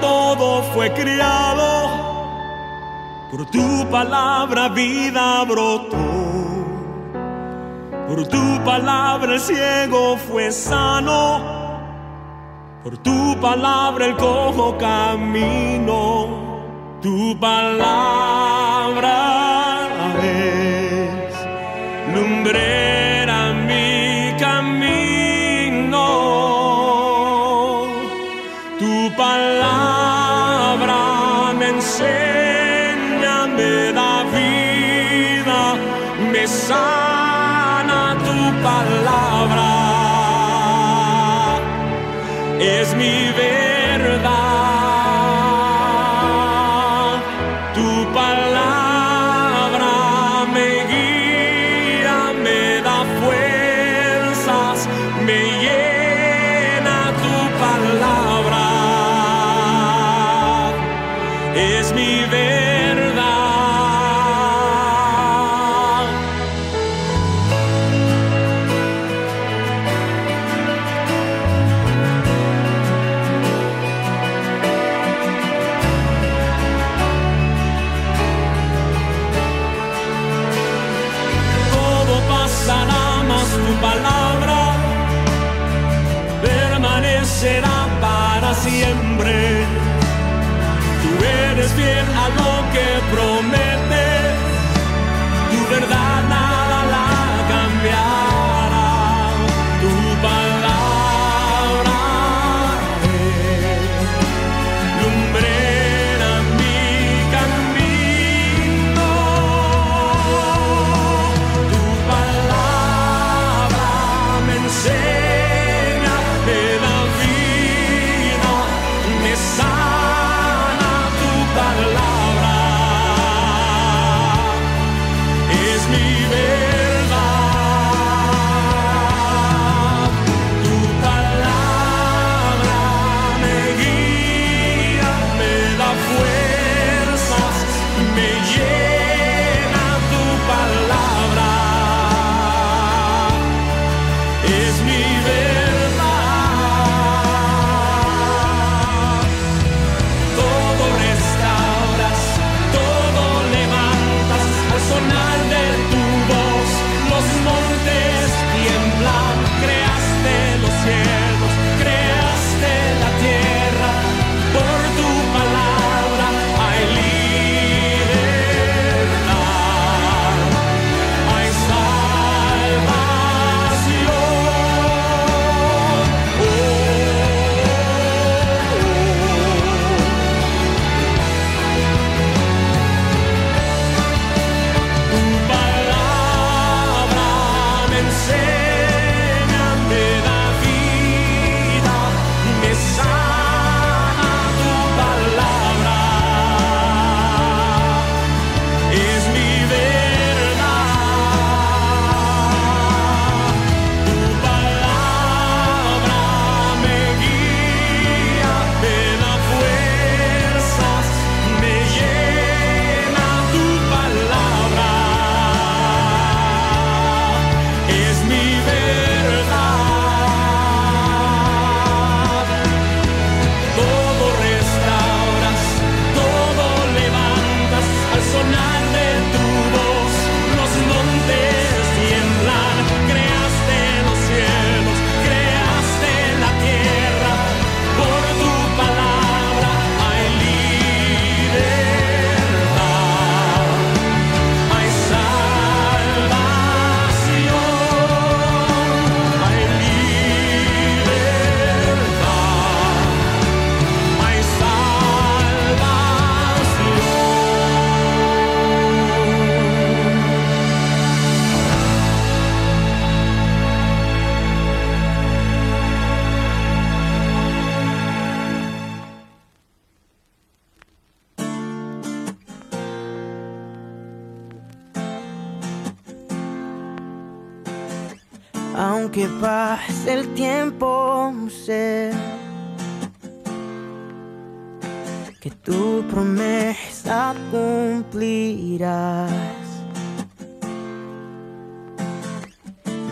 [0.00, 1.88] Todo fue criado,
[3.30, 5.96] por tu palabra vida brotó,
[8.08, 11.40] por tu palabra el ciego fue sano,
[12.82, 16.28] por tu palabra el cojo camino,
[17.00, 19.14] tu palabra
[20.22, 21.34] es
[22.14, 22.83] lumbrera
[36.46, 39.70] sana tu palabra.
[42.60, 43.73] Es mi verdad.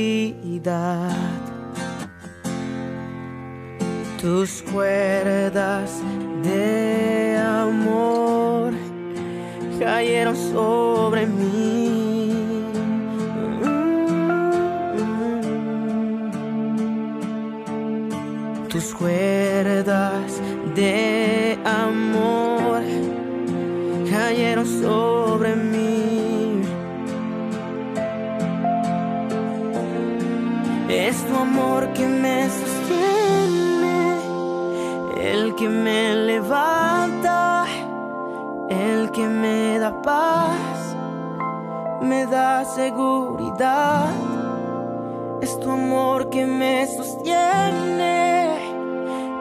[4.21, 5.91] Tus cuerdas
[6.45, 8.73] de amor
[9.81, 12.31] cayeron sobre mí.
[18.69, 18.95] Tus
[40.03, 40.97] paz,
[42.01, 44.11] me da seguridad.
[45.41, 48.57] Es tu amor que me sostiene,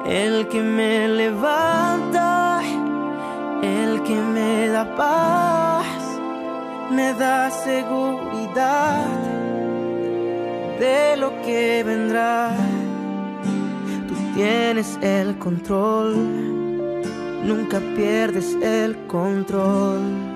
[0.06, 2.62] el que me levanta,
[3.62, 5.86] el que me da paz,
[6.90, 9.06] me da seguridad
[10.80, 12.52] de lo que vendrá.
[14.08, 16.16] Tú tienes el control,
[17.44, 20.31] nunca pierdes el control.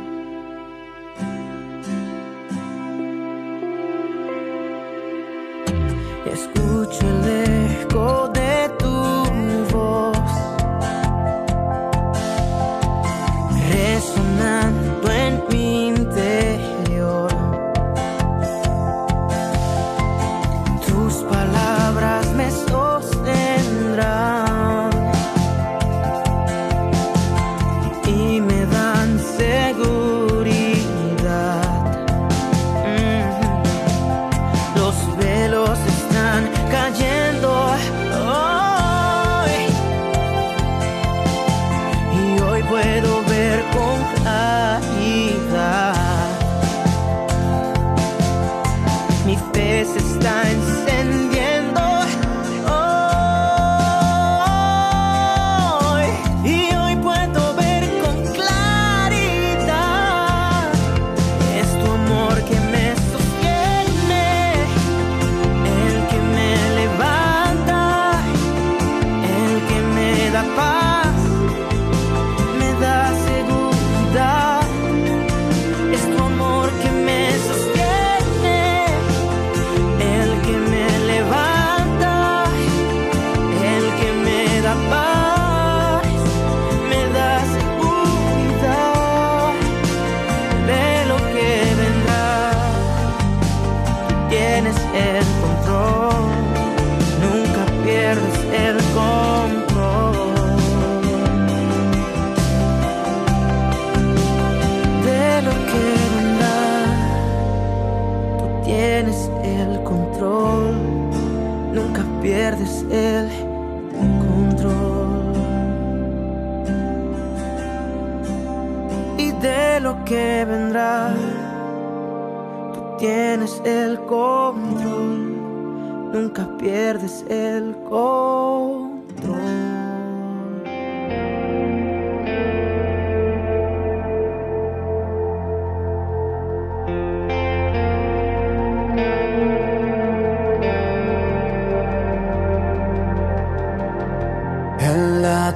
[126.13, 129.65] Nunca pierdes el control.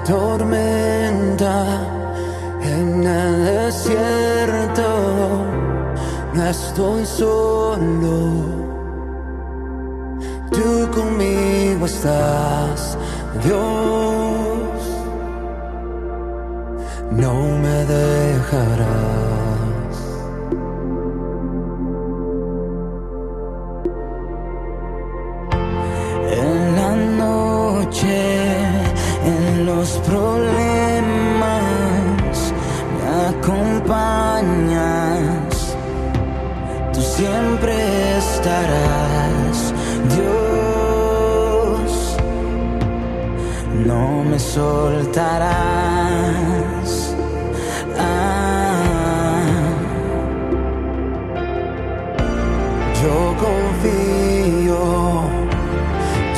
[0.06, 1.66] Tormenta,
[2.64, 5.46] en el desierto,
[6.34, 7.39] no estoy solo.
[38.50, 39.74] Estarás,
[40.16, 41.92] Dios.
[43.86, 45.50] No me soltarás.
[47.98, 49.44] Ah.
[53.02, 54.82] Yo confío,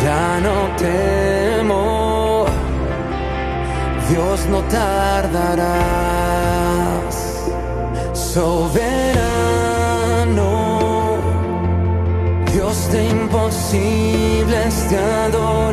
[0.04, 2.46] ya no temo.
[4.10, 5.72] Dios no tardarás,
[8.14, 9.01] soberano.
[13.74, 15.71] Imposibles te adoramos.